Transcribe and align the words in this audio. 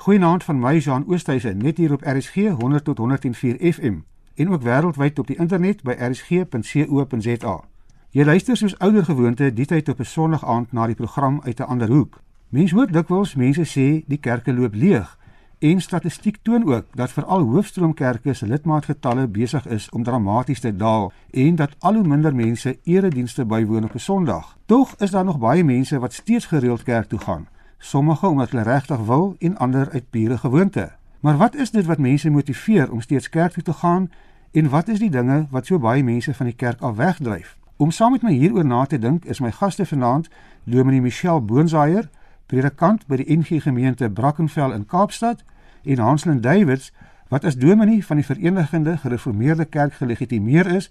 Goeienaand 0.00 0.44
van 0.44 0.58
my 0.58 0.78
Jean 0.78 1.04
Oosthuizen 1.08 1.58
net 1.58 1.76
hier 1.76 1.92
op 1.92 2.02
RSG 2.02 2.34
100 2.34 2.84
tot 2.84 2.98
104 2.98 3.72
FM 3.72 3.98
en 4.34 4.50
ook 4.50 4.62
wêreldwyd 4.62 5.18
op 5.18 5.26
die 5.26 5.36
internet 5.36 5.82
by 5.82 5.92
rsg.co.za. 5.92 7.60
Jy 8.10 8.24
luister 8.24 8.56
soos 8.56 8.78
ouer 8.78 9.04
gewoonte 9.04 9.50
die 9.52 9.66
tyd 9.68 9.88
op 9.92 10.00
'n 10.00 10.08
Sondag 10.08 10.46
aand 10.46 10.72
na 10.72 10.86
die 10.86 10.94
program 10.94 11.40
uit 11.44 11.60
'n 11.60 11.68
ander 11.68 11.88
hoek. 11.88 12.20
Mense 12.48 12.74
hoor 12.74 12.86
dikwels 12.92 13.34
mense 13.34 13.64
sê 13.64 14.04
die 14.06 14.18
kerke 14.18 14.52
loop 14.52 14.74
leeg 14.74 15.18
en 15.58 15.80
statistiek 15.80 16.38
toon 16.42 16.64
ook 16.72 16.86
dat 16.94 17.12
veral 17.12 17.40
hoofstroomkerke 17.40 18.34
se 18.34 18.46
lidmaatgetalle 18.46 19.28
besig 19.28 19.66
is 19.66 19.90
om 19.90 20.02
dramaties 20.02 20.60
te 20.60 20.76
daal 20.76 21.12
en 21.30 21.54
dat 21.56 21.76
al 21.78 21.94
hoe 21.94 22.06
minder 22.06 22.34
mense 22.34 22.78
eredienste 22.84 23.44
bywoon 23.44 23.84
op 23.84 23.94
'n 23.94 23.98
Sondag. 23.98 24.56
Tog 24.66 24.94
is 24.96 25.10
daar 25.10 25.24
nog 25.24 25.38
baie 25.38 25.64
mense 25.64 25.98
wat 25.98 26.12
steeds 26.12 26.46
gereeld 26.46 26.82
kerk 26.82 27.08
toe 27.08 27.18
gaan 27.18 27.48
sommige 27.80 28.26
omdat 28.26 28.50
hulle 28.50 28.62
regtig 28.62 28.98
wil 28.98 29.34
en 29.38 29.56
ander 29.56 29.90
uit 29.90 30.10
pure 30.10 30.38
gewoonte. 30.38 30.90
Maar 31.20 31.36
wat 31.36 31.54
is 31.54 31.70
dit 31.70 31.86
wat 31.86 31.98
mense 31.98 32.30
motiveer 32.30 32.92
om 32.92 33.00
steeds 33.00 33.28
kerk 33.28 33.52
toe 33.52 33.62
te 33.62 33.72
gaan 33.72 34.10
en 34.52 34.68
wat 34.68 34.88
is 34.88 34.98
die 34.98 35.10
dinge 35.10 35.46
wat 35.50 35.66
so 35.66 35.78
baie 35.78 36.04
mense 36.04 36.34
van 36.34 36.46
die 36.46 36.54
kerk 36.54 36.80
af 36.80 36.96
wegdryf? 36.96 37.56
Om 37.76 37.90
saam 37.90 38.12
met 38.12 38.22
my 38.22 38.32
hieroor 38.32 38.66
na 38.66 38.84
te 38.84 38.98
dink, 38.98 39.24
is 39.24 39.40
my 39.40 39.50
gaste 39.50 39.86
vanaand 39.86 40.28
Dominee 40.64 41.00
Michelle 41.00 41.40
Boonsaier, 41.40 42.08
predikant 42.46 43.06
by 43.06 43.16
die 43.16 43.36
NG 43.36 43.62
Gemeente 43.62 44.10
Brackenfell 44.10 44.74
in 44.74 44.86
Kaapstad, 44.86 45.44
en 45.84 45.98
Hanslin 45.98 46.40
Davids, 46.40 46.92
wat 47.28 47.44
as 47.44 47.56
dominee 47.56 48.04
van 48.04 48.16
die 48.16 48.24
Verenigde 48.26 48.96
Gereformeerde 48.96 49.64
Kerk 49.64 49.92
gelegitimeer 49.92 50.66
is, 50.66 50.90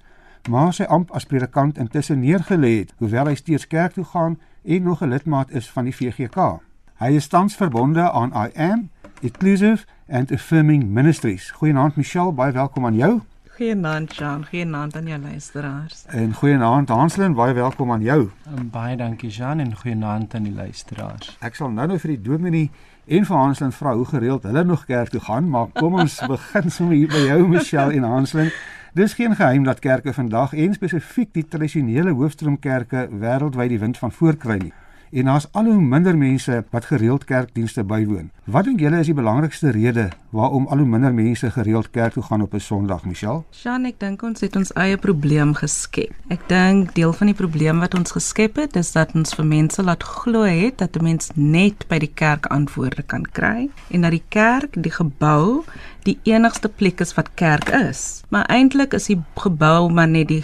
maar 0.49 0.73
sy 0.73 0.83
amp 0.83 1.11
as 1.11 1.27
predikant 1.27 1.77
intussen 1.77 2.19
neergelê 2.23 2.77
het, 2.79 2.93
hoewel 2.97 3.27
hy 3.29 3.35
steeds 3.35 3.67
kerk 3.67 3.93
toe 3.93 4.05
gaan 4.13 4.39
en 4.63 4.83
nog 4.83 5.03
'n 5.03 5.09
lidmaat 5.09 5.51
is 5.51 5.69
van 5.69 5.83
die 5.83 5.95
VGK. 5.95 6.59
Hy 6.99 7.13
is 7.15 7.29
tans 7.31 7.53
verbonde 7.55 8.11
aan 8.11 8.33
I 8.35 8.49
Am 8.59 8.89
Inclusive 9.21 9.85
and 10.09 10.31
Affirming 10.31 10.89
Ministries. 10.91 11.51
Goeienaand 11.51 11.95
Michelle, 11.95 12.33
baie 12.35 12.51
welkom 12.51 12.85
aan 12.85 12.95
jou. 12.95 13.21
Goeienaand 13.55 14.15
Jean, 14.15 14.43
goeienaand 14.45 14.95
aan 14.95 15.07
jou 15.07 15.19
luisteraars. 15.21 16.03
En 16.07 16.33
goeienaand 16.33 16.89
Hanslin, 16.89 17.33
baie 17.33 17.53
welkom 17.53 17.91
aan 17.91 18.01
jou. 18.01 18.29
En 18.55 18.67
baie 18.69 18.97
dankie 18.99 19.29
Jean 19.29 19.59
en 19.59 19.71
goeienaand 19.75 20.35
aan 20.35 20.43
die 20.43 20.53
luisteraars. 20.53 21.37
Ek 21.39 21.55
sal 21.55 21.71
nou 21.71 21.87
nou 21.87 22.01
vir 22.03 22.17
die 22.17 22.21
dominee 22.25 22.67
en 23.07 23.29
vir 23.31 23.39
Hanslin 23.45 23.71
vra 23.71 23.95
hoe 23.95 24.05
gereeld 24.11 24.43
hulle 24.43 24.65
nog 24.67 24.83
kerk 24.91 25.15
toe 25.15 25.23
gaan, 25.23 25.47
maar 25.47 25.71
kom 25.79 25.95
ons 26.03 26.19
begin 26.33 26.67
sommer 26.67 26.99
hier 26.99 27.15
by 27.15 27.23
jou 27.29 27.47
Michelle 27.47 27.95
en 27.95 28.09
Hanslin. 28.11 28.51
Dis 28.99 29.15
geen 29.15 29.39
geheim 29.39 29.63
dat 29.63 29.79
kerke 29.79 30.11
vandag 30.13 30.51
en 30.51 30.75
spesifiek 30.75 31.31
die 31.31 31.47
tradisionele 31.47 32.11
hoofstroomkerke 32.11 33.07
wêreldwyd 33.23 33.77
die 33.77 33.83
wind 33.87 34.03
van 34.03 34.11
voorkry 34.11 34.59
nie 34.67 34.75
en 35.11 35.25
daar's 35.25 35.47
al 35.51 35.65
hoe 35.65 35.81
minder 35.81 36.17
mense 36.17 36.63
wat 36.69 36.85
gereeld 36.85 37.23
kerkdienste 37.23 37.83
bywoon. 37.83 38.31
Wat 38.49 38.65
dink 38.65 38.79
julle 38.81 38.97
is 38.97 39.05
die 39.05 39.13
belangrikste 39.13 39.69
rede 39.75 40.07
waarom 40.33 40.63
al 40.73 40.79
hoe 40.81 40.87
minder 40.89 41.13
mense 41.13 41.51
gereeld 41.53 41.91
kerk 41.93 42.15
toe 42.15 42.23
gaan 42.23 42.41
op 42.41 42.53
'n 42.53 42.59
Sondag, 42.59 43.03
Michelle? 43.05 43.43
Sjan, 43.51 43.85
ek 43.85 43.99
dink 43.99 44.23
ons 44.23 44.41
het 44.41 44.55
ons 44.55 44.73
eie 44.73 44.97
probleem 44.97 45.53
geskep. 45.53 46.09
Ek 46.29 46.47
dink 46.49 46.95
deel 46.95 47.13
van 47.13 47.27
die 47.27 47.35
probleem 47.35 47.79
wat 47.79 47.93
ons 47.93 48.11
geskep 48.11 48.55
het 48.55 48.75
is 48.75 48.91
dat 48.91 49.13
ons 49.13 49.35
vir 49.35 49.45
mense 49.45 49.83
laat 49.83 50.03
glo 50.03 50.41
het 50.41 50.77
dat 50.77 50.97
'n 50.97 51.03
mens 51.03 51.29
net 51.35 51.87
by 51.87 51.99
die 51.99 52.13
kerk 52.13 52.45
antwoorde 52.45 53.03
kan 53.03 53.21
kry 53.21 53.69
en 53.91 54.01
dat 54.01 54.11
die 54.11 54.25
kerk, 54.29 54.83
die 54.83 54.91
gebou, 54.91 55.63
die 56.03 56.19
enigste 56.23 56.69
plek 56.69 56.99
is 56.99 57.13
wat 57.13 57.29
kerk 57.35 57.69
is. 57.69 58.23
Maar 58.29 58.45
eintlik 58.45 58.93
is 58.93 59.05
die 59.05 59.21
gebou 59.35 59.89
maar 59.89 60.07
net 60.07 60.27
die 60.27 60.43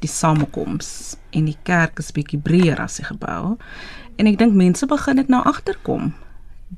die 0.00 0.10
samekoms 0.10 1.16
en 1.30 1.44
die 1.44 1.58
kerk 1.62 1.98
is 1.98 2.12
bietjie 2.12 2.40
breër 2.40 2.80
as 2.80 2.96
die 2.96 3.06
gebou. 3.06 3.56
En 4.16 4.26
ek 4.26 4.38
dink 4.38 4.52
mense 4.52 4.86
begin 4.86 5.16
dit 5.16 5.28
nou 5.28 5.44
agterkom 5.44 6.12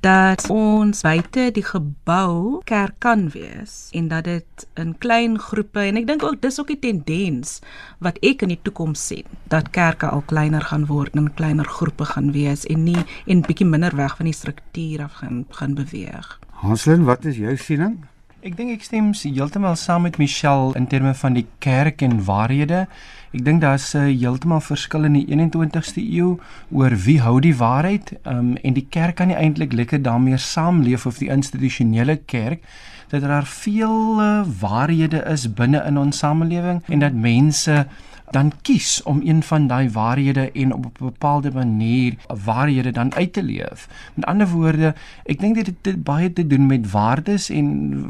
dat 0.01 0.47
ons 0.51 1.03
buite 1.05 1.51
die 1.53 1.65
gebou 1.65 2.61
kerk 2.65 2.95
kan 3.05 3.27
wees 3.35 3.91
en 3.93 4.09
dat 4.09 4.25
dit 4.25 4.67
in 4.81 4.95
klein 4.99 5.37
groepe 5.39 5.85
en 5.85 6.01
ek 6.01 6.07
dink 6.09 6.25
ook 6.25 6.41
dis 6.41 6.61
ook 6.61 6.73
die 6.73 6.81
tendens 6.81 7.59
wat 8.01 8.17
ek 8.25 8.47
in 8.47 8.55
die 8.55 8.61
toekoms 8.65 9.03
sien 9.13 9.29
dat 9.53 9.69
kerke 9.77 10.09
al 10.09 10.25
kleiner 10.33 10.65
gaan 10.71 10.87
word 10.89 11.17
en 11.19 11.29
kleiner 11.37 11.69
groepe 11.69 12.09
gaan 12.15 12.33
wees 12.33 12.65
en 12.73 12.87
nie 12.89 13.05
en 13.27 13.45
bietjie 13.45 13.69
minder 13.69 13.97
weg 13.97 14.17
van 14.17 14.31
die 14.31 14.37
struktuur 14.37 15.05
af 15.05 15.21
gaan 15.21 15.45
gaan 15.51 15.77
beweeg. 15.77 16.39
Hanslin, 16.63 17.05
wat 17.05 17.25
is 17.25 17.37
jou 17.37 17.57
siening? 17.57 18.01
Ek 18.43 18.57
dink 18.59 18.73
ek 18.75 18.83
stem 18.83 19.13
heeltemal 19.15 19.77
saam 19.79 20.03
met 20.03 20.17
Michelle 20.19 20.73
in 20.75 20.89
terme 20.91 21.13
van 21.15 21.37
die 21.37 21.45
kerk 21.63 22.01
en 22.03 22.17
waarhede. 22.27 22.89
Ek 23.31 23.45
dink 23.47 23.61
daar's 23.63 23.95
'n 23.95 24.11
uh, 24.11 24.19
heeltemal 24.19 24.59
verskil 24.61 25.05
in 25.07 25.15
die 25.15 25.27
21ste 25.31 26.03
eeu 26.03 26.41
oor 26.75 26.91
wie 27.05 27.21
hou 27.23 27.39
die 27.39 27.55
waarheid 27.55 28.19
um, 28.27 28.57
en 28.67 28.75
die 28.75 28.87
kerk 28.91 29.15
kan 29.21 29.31
nie 29.31 29.39
eintlik 29.39 29.73
lekker 29.73 30.03
daarmee 30.03 30.37
saamleef 30.37 31.07
of 31.07 31.23
die 31.23 31.31
institusionele 31.31 32.17
kerk 32.27 32.67
dat 33.15 33.23
daar 33.23 33.47
veel 33.47 34.19
uh, 34.19 34.43
waarhede 34.61 35.23
is 35.31 35.47
binne 35.47 35.79
in 35.87 35.99
ons 35.99 36.19
samelewing 36.19 36.83
en 36.89 36.99
dat 36.99 37.15
mense 37.15 37.87
dan 38.33 38.53
kies 38.63 39.03
om 39.03 39.21
een 39.25 39.43
van 39.43 39.67
daai 39.67 39.91
waarhede 39.91 40.53
en 40.53 40.75
op 40.75 40.85
'n 40.85 41.05
bepaalde 41.05 41.51
manier 41.53 42.15
waarhede 42.45 42.91
dan 42.91 43.15
uit 43.15 43.33
te 43.33 43.43
leef. 43.43 43.89
Met 44.15 44.25
ander 44.25 44.49
woorde, 44.49 44.95
ek 45.25 45.41
dink 45.41 45.55
dit 45.55 45.67
het 45.83 46.03
baie 46.05 46.33
te 46.33 46.47
doen 46.47 46.67
met 46.67 46.91
waardes 46.91 47.51
en 47.51 47.67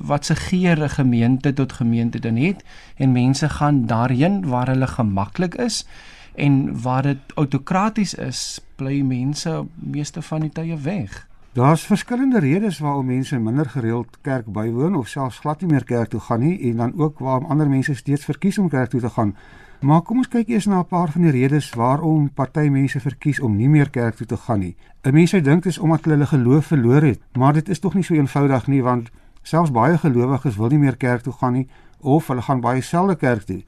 wat 0.06 0.24
se 0.24 0.34
geer 0.34 0.82
'n 0.82 0.88
gemeente 0.88 1.52
tot 1.52 1.72
gemeente 1.72 2.18
dan 2.18 2.36
het 2.36 2.64
en 2.96 3.12
mense 3.12 3.48
gaan 3.48 3.86
daarheen 3.86 4.46
waar 4.46 4.66
hulle 4.66 4.86
gemaklik 4.86 5.54
is 5.54 5.86
en 6.34 6.80
waar 6.82 7.02
dit 7.02 7.18
autokraties 7.34 8.14
is, 8.14 8.60
bly 8.76 9.00
mense 9.00 9.64
meeste 9.74 10.22
van 10.22 10.40
die 10.40 10.50
tye 10.50 10.76
weg. 10.76 11.26
Daar's 11.52 11.82
verskillende 11.86 12.38
redes 12.38 12.78
waarom 12.78 13.06
mense 13.06 13.38
minder 13.38 13.66
gereeld 13.68 14.06
kerk 14.20 14.46
bywoon 14.52 14.94
of 14.96 15.08
selfs 15.08 15.38
glad 15.38 15.60
nie 15.60 15.68
meer 15.70 15.84
kerk 15.84 16.08
toe 16.08 16.20
gaan 16.20 16.40
nie 16.40 16.70
en 16.70 16.76
dan 16.76 16.92
ook 16.96 17.18
waarom 17.18 17.44
ander 17.44 17.68
mense 17.68 17.94
steeds 17.94 18.24
verkies 18.24 18.58
om 18.58 18.68
kerk 18.68 18.88
toe 18.90 19.00
te 19.00 19.10
gaan. 19.10 19.34
Maar 19.80 20.00
kom 20.02 20.16
ons 20.16 20.28
kyk 20.28 20.48
eers 20.48 20.66
na 20.66 20.78
'n 20.78 20.86
paar 20.86 21.10
van 21.12 21.22
die 21.22 21.30
redes 21.30 21.70
waarom 21.70 22.30
party 22.30 22.68
mense 22.68 23.00
verkies 23.00 23.40
om 23.40 23.56
nie 23.56 23.68
meer 23.68 23.90
kerk 23.90 24.14
toe 24.14 24.26
te 24.26 24.36
gaan 24.36 24.58
nie. 24.58 24.76
'n 25.02 25.12
Mens 25.12 25.30
sou 25.30 25.42
dink 25.42 25.62
dit 25.62 25.72
is 25.72 25.78
omdat 25.78 26.04
hulle 26.04 26.26
geloof 26.26 26.66
verloor 26.66 27.02
het, 27.02 27.20
maar 27.36 27.52
dit 27.52 27.68
is 27.68 27.78
tog 27.78 27.94
nie 27.94 28.04
so 28.04 28.14
eenvoudig 28.14 28.66
nie 28.66 28.82
want 28.82 29.10
selfs 29.42 29.70
baie 29.70 29.98
gelowiges 29.98 30.56
wil 30.56 30.68
nie 30.68 30.78
meer 30.78 30.96
kerk 30.96 31.20
toe 31.20 31.32
gaan 31.32 31.52
nie 31.52 31.68
of 32.00 32.26
hulle 32.26 32.42
gaan 32.42 32.60
baie 32.60 32.80
selde 32.80 33.16
kerk 33.16 33.42
toe. 33.42 33.62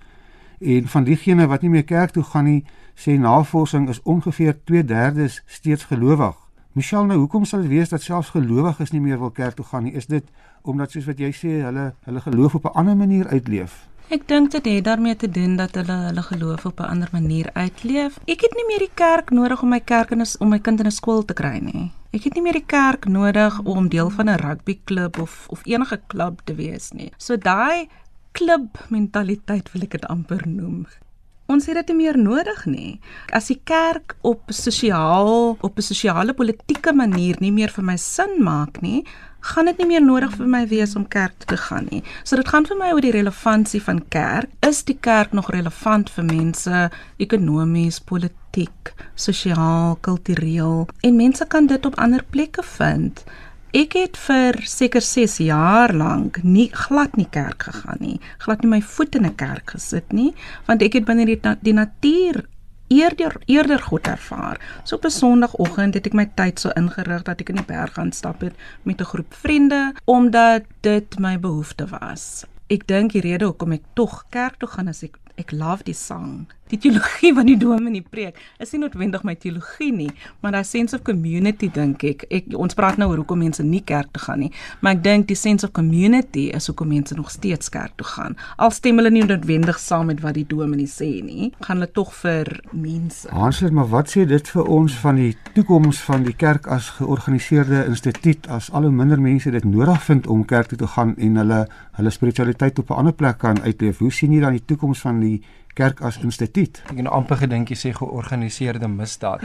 En 0.61 0.89
van 0.89 1.05
diegene 1.05 1.47
wat 1.47 1.61
nie 1.61 1.71
meer 1.71 1.85
kerk 1.85 2.11
toe 2.11 2.23
gaan 2.23 2.45
nie, 2.45 2.65
sê 2.95 3.19
navorsing 3.19 3.89
is 3.89 4.03
ongeveer 4.03 4.57
2/3 4.65 5.43
steeds 5.47 5.85
gelowig. 5.85 6.44
Michelle, 6.75 7.07
nou 7.07 7.21
hoekom 7.21 7.45
sal 7.47 7.61
dit 7.63 7.71
wees 7.71 7.93
dat 7.93 8.03
selfs 8.03 8.33
gelowiges 8.35 8.91
nie 8.91 9.01
meer 9.01 9.21
wil 9.21 9.31
kerk 9.31 9.55
toe 9.55 9.65
gaan 9.69 9.85
nie? 9.87 9.93
Is 9.95 10.09
dit 10.11 10.27
omdat 10.67 10.91
soos 10.91 11.05
wat 11.07 11.21
jy 11.23 11.29
sê, 11.31 11.53
hulle 11.63 11.85
hulle 12.09 12.23
geloof 12.25 12.57
op 12.59 12.65
'n 12.67 12.75
ander 12.81 12.97
manier 12.97 13.29
uitleef? 13.31 13.87
Ek 14.11 14.27
dink 14.27 14.51
dit 14.51 14.65
het 14.65 14.85
daarmee 14.85 15.17
te 15.17 15.31
doen 15.31 15.55
dat 15.57 15.75
hulle 15.75 15.97
hulle 16.09 16.23
geloof 16.23 16.67
op 16.67 16.81
'n 16.81 16.91
ander 16.91 17.09
manier 17.13 17.51
uitleef. 17.53 18.19
Ek 18.27 18.41
het 18.41 18.55
nie 18.59 18.67
meer 18.67 18.79
die 18.79 18.95
kerk 18.95 19.31
nodig 19.31 19.63
om 19.63 19.69
my 19.69 19.81
kerk 19.81 20.11
en 20.11 20.27
om 20.39 20.49
my 20.49 20.59
kind 20.59 20.81
in 20.81 20.87
'n 20.87 20.91
skool 20.91 21.25
te 21.25 21.35
kry 21.35 21.59
nie. 21.59 21.93
Ek 22.11 22.25
het 22.25 22.35
nie 22.35 22.43
meer 22.43 22.59
die 22.59 22.67
kerk 22.67 23.07
nodig 23.07 23.61
om 23.63 23.89
deel 23.89 24.11
van 24.11 24.29
'n 24.29 24.39
rugbyklub 24.39 25.19
of 25.19 25.47
of 25.49 25.61
enige 25.65 26.01
klub 26.07 26.41
te 26.45 26.55
wees 26.55 26.91
nie. 26.91 27.13
So 27.17 27.37
daai 27.37 27.89
klub 28.33 28.87
mentaliteit 28.89 29.73
wil 29.73 29.83
ek 29.83 29.91
dit 29.91 30.07
amper 30.07 30.49
noem. 30.49 30.87
Ons 31.47 31.67
het 31.69 31.77
dit 31.77 31.91
nie 31.93 32.07
meer 32.07 32.17
nodig 32.17 32.63
nie. 32.65 33.01
As 33.37 33.51
die 33.53 33.59
kerk 33.69 34.15
op 34.25 34.49
sosiaal 34.49 35.59
op 35.61 35.77
'n 35.77 35.83
sosiale 35.83 36.33
politieke 36.33 36.93
manier 36.93 37.37
nie 37.41 37.53
meer 37.53 37.69
vir 37.69 37.85
my 37.85 37.97
sin 37.97 38.43
maak 38.43 38.81
nie, 38.81 39.05
gaan 39.41 39.65
dit 39.65 39.79
nie 39.79 39.87
meer 39.87 40.03
nodig 40.03 40.33
vir 40.39 40.47
my 40.47 40.63
wees 40.69 40.97
om 40.97 41.05
kerk 41.09 41.35
toe 41.39 41.49
te 41.53 41.57
gaan 41.57 41.87
nie. 41.91 42.03
So 42.25 42.37
dit 42.37 42.49
gaan 42.49 42.67
vir 42.67 42.77
my 42.77 42.93
oor 42.93 43.01
die 43.01 43.13
relevantie 43.13 43.83
van 43.83 44.01
kerk. 44.09 44.49
Is 44.61 44.85
die 44.85 44.97
kerk 45.01 45.33
nog 45.33 45.51
relevant 45.51 46.11
vir 46.11 46.25
mense 46.25 46.91
ekonomies, 47.19 48.01
politiek, 48.01 48.95
sosiaal, 49.15 49.99
kultureel? 50.01 50.89
En 51.03 51.17
mense 51.17 51.45
kan 51.45 51.67
dit 51.67 51.87
op 51.87 51.99
ander 51.99 52.25
plekke 52.31 52.63
vind. 52.63 53.25
Ek 53.75 53.97
het 53.99 54.15
vir 54.29 54.61
seker 54.71 55.03
6 55.03 55.41
jaar 55.49 55.91
lank 55.91 56.37
nie 56.47 56.69
glad 56.71 57.17
nie 57.19 57.27
kerk 57.27 57.65
gegaan 57.67 57.99
nie. 57.99 58.21
Glad 58.45 58.61
nie 58.63 58.71
my 58.71 58.79
voet 58.79 59.17
in 59.19 59.27
'n 59.27 59.35
kerk 59.35 59.73
gesit 59.75 60.13
nie, 60.13 60.31
want 60.67 60.83
ek 60.83 60.93
het 60.93 61.05
binne 61.05 61.27
die, 61.27 61.41
die 61.61 61.73
natuur 61.73 62.47
eerder 62.89 63.35
eerder 63.47 63.83
God 63.83 64.07
ervaar. 64.07 64.61
So 64.85 64.95
op 64.95 65.05
'n 65.05 65.11
Sondagoggend 65.11 65.95
het 65.95 66.07
ek 66.07 66.15
my 66.15 66.31
tyd 66.37 66.61
so 66.61 66.71
ingerig 66.77 67.25
dat 67.25 67.41
ek 67.41 67.49
in 67.49 67.57
die 67.57 67.65
berg 67.67 67.95
gaan 67.95 68.13
stap 68.13 68.41
het 68.43 68.55
met 68.85 69.01
'n 69.01 69.05
groep 69.05 69.35
vriende 69.35 69.93
omdat 70.05 70.63
dit 70.81 71.19
my 71.19 71.41
behoefte 71.41 71.87
was. 71.87 72.45
Ek 72.69 72.87
dink 72.87 73.13
die 73.13 73.23
rede 73.23 73.45
hoekom 73.45 73.73
ek 73.73 73.83
tog 73.95 74.25
kerk 74.31 74.57
toe 74.59 74.69
gaan 74.69 74.89
is 74.89 75.03
ek 75.03 75.19
ek 75.37 75.51
love 75.51 75.83
die 75.83 75.95
sang. 75.95 76.47
Die 76.73 76.79
teologie 76.81 77.33
van 77.37 77.49
die 77.49 77.57
dominee 77.61 78.05
preek 78.11 78.39
is 78.63 78.73
nie 78.73 78.81
noodwendig 78.85 79.25
my 79.27 79.35
teologie 79.41 79.91
nie, 79.93 80.11
maar 80.41 80.55
daai 80.57 80.65
sense 80.65 80.97
of 80.97 81.05
community 81.07 81.69
dink 81.73 82.05
ek. 82.09 82.25
Ek 82.33 82.49
ons 82.57 82.77
praat 82.79 82.99
nou 83.01 83.11
oor 83.11 83.21
hoekom 83.23 83.43
mense 83.45 83.65
nie 83.67 83.83
kerk 83.85 84.13
toe 84.15 84.23
gaan 84.27 84.45
nie, 84.47 84.51
maar 84.81 84.97
ek 84.97 85.03
dink 85.05 85.29
die 85.29 85.39
sense 85.39 85.67
of 85.67 85.75
community 85.77 86.47
is 86.57 86.69
hoekom 86.71 86.91
mense 86.95 87.17
nog 87.19 87.31
steeds 87.33 87.73
kerk 87.75 87.97
toe 88.01 88.09
gaan. 88.09 88.39
Al 88.57 88.73
stem 88.75 89.01
hulle 89.01 89.13
nie 89.13 89.25
noodwendig 89.27 89.81
saam 89.83 90.09
met 90.13 90.23
wat 90.25 90.39
die 90.39 90.47
dominee 90.49 90.89
sê 90.91 91.11
nie, 91.25 91.51
gaan 91.67 91.81
hulle 91.81 91.91
tog 91.93 92.15
vir 92.23 92.51
mense. 92.73 93.29
Hansler, 93.35 93.75
maar 93.75 93.91
wat 93.93 94.13
sê 94.15 94.25
dit 94.29 94.53
vir 94.55 94.71
ons 94.79 94.97
van 95.05 95.21
die 95.21 95.33
toekoms 95.55 96.01
van 96.07 96.25
die 96.27 96.37
kerk 96.39 96.69
as 96.73 96.91
georganiseerde 96.99 97.85
instituut 97.91 98.49
as 98.53 98.71
al 98.73 98.89
hoe 98.89 98.95
minder 98.95 99.21
mense 99.21 99.53
dit 99.53 99.69
nodig 99.69 100.01
vind 100.09 100.29
om 100.33 100.47
kerk 100.49 100.73
toe 100.73 100.81
te 100.81 100.91
gaan 100.97 101.15
en 101.19 101.43
hulle 101.43 101.65
hulle 101.95 102.11
spiritualiteit 102.11 102.79
op 102.79 102.91
'n 102.91 103.05
ander 103.05 103.13
plek 103.13 103.39
kan 103.39 103.61
uitleef? 103.63 103.99
Hoe 103.99 104.13
sien 104.13 104.33
jy 104.33 104.41
dan 104.41 104.53
die 104.53 104.65
toekoms 104.65 105.01
van 105.01 105.21
die 105.21 105.43
kerk 105.79 106.01
as 106.07 106.19
instituut. 106.23 106.81
Ek 106.91 106.99
het 107.01 107.11
amper 107.11 107.41
gedink 107.43 107.71
jy 107.73 107.79
sê 107.79 107.93
georganiseerde 107.97 108.89
misdaad. 108.91 109.43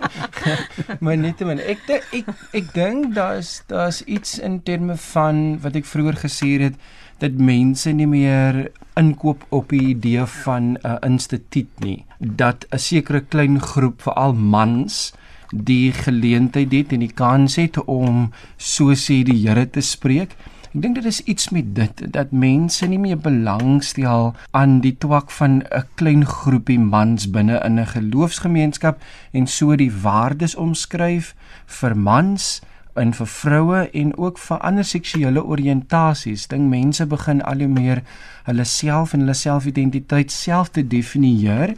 maar 1.02 1.16
net 1.18 1.38
te 1.38 1.48
min. 1.48 1.62
Ek 1.62 1.82
de, 1.88 2.00
ek 2.20 2.30
ek 2.60 2.70
dink 2.74 3.14
daar's 3.16 3.62
daar's 3.70 4.02
iets 4.06 4.38
in 4.38 4.60
terme 4.66 4.96
van 5.10 5.58
wat 5.64 5.76
ek 5.80 5.90
vroeër 5.90 6.20
gesê 6.26 6.54
het 6.62 6.78
dat 7.22 7.36
mense 7.38 7.92
nie 7.94 8.08
meer 8.10 8.64
inkoop 8.98 9.44
op 9.54 9.70
die 9.74 9.94
idee 9.94 10.24
van 10.44 10.74
'n 10.74 10.78
uh, 10.86 10.96
instituut 11.02 11.70
nie. 11.80 12.04
Dat 12.18 12.66
'n 12.70 12.78
sekere 12.78 13.20
klein 13.20 13.60
groep, 13.60 14.02
veral 14.02 14.34
mans, 14.34 15.12
die 15.50 15.92
geleentheid 15.92 16.72
het 16.72 16.92
en 16.92 17.00
die 17.00 17.14
kans 17.14 17.56
het 17.56 17.78
om 17.84 18.32
so 18.56 18.94
sê 18.94 19.22
die 19.22 19.46
Here 19.46 19.66
te 19.70 19.80
spreek 19.80 20.34
Ek 20.74 20.82
dink 20.82 20.96
dit 20.98 21.04
is 21.06 21.20
iets 21.30 21.52
met 21.54 21.68
dit 21.74 22.00
dat 22.10 22.32
mense 22.34 22.86
nie 22.90 22.98
meer 22.98 23.18
belangstel 23.22 24.32
aan 24.58 24.80
die 24.82 24.96
twak 24.98 25.30
van 25.30 25.62
'n 25.62 25.84
klein 25.94 26.24
groepie 26.26 26.80
mans 26.82 27.30
binne 27.30 27.60
in 27.62 27.78
'n 27.78 27.86
geloofsgemeenskap 27.86 28.98
en 29.30 29.46
so 29.46 29.76
die 29.76 29.92
waardes 30.02 30.54
omskryf 30.54 31.34
vir 31.66 31.96
mans 31.96 32.60
en 32.94 33.14
vir 33.14 33.26
vroue 33.26 33.90
en 33.92 34.16
ook 34.18 34.38
vir 34.38 34.58
ander 34.58 34.84
seksuele 34.84 35.44
oriëntasies. 35.44 36.46
Dink 36.46 36.68
mense 36.68 37.06
begin 37.06 37.42
al 37.42 37.58
hoe 37.58 37.68
meer 37.68 38.02
hulle 38.44 38.64
self 38.64 39.12
en 39.12 39.20
hulle 39.20 39.34
selfidentiteit 39.34 40.30
self 40.32 40.68
te 40.68 40.86
definieer 40.86 41.76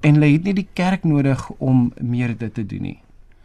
en 0.00 0.14
hulle 0.14 0.32
het 0.32 0.44
nie 0.44 0.54
die 0.54 0.68
kerk 0.72 1.04
nodig 1.04 1.50
om 1.58 1.92
meer 2.00 2.36
dit 2.38 2.54
te 2.54 2.66
doen 2.66 2.82
nie. 2.82 3.00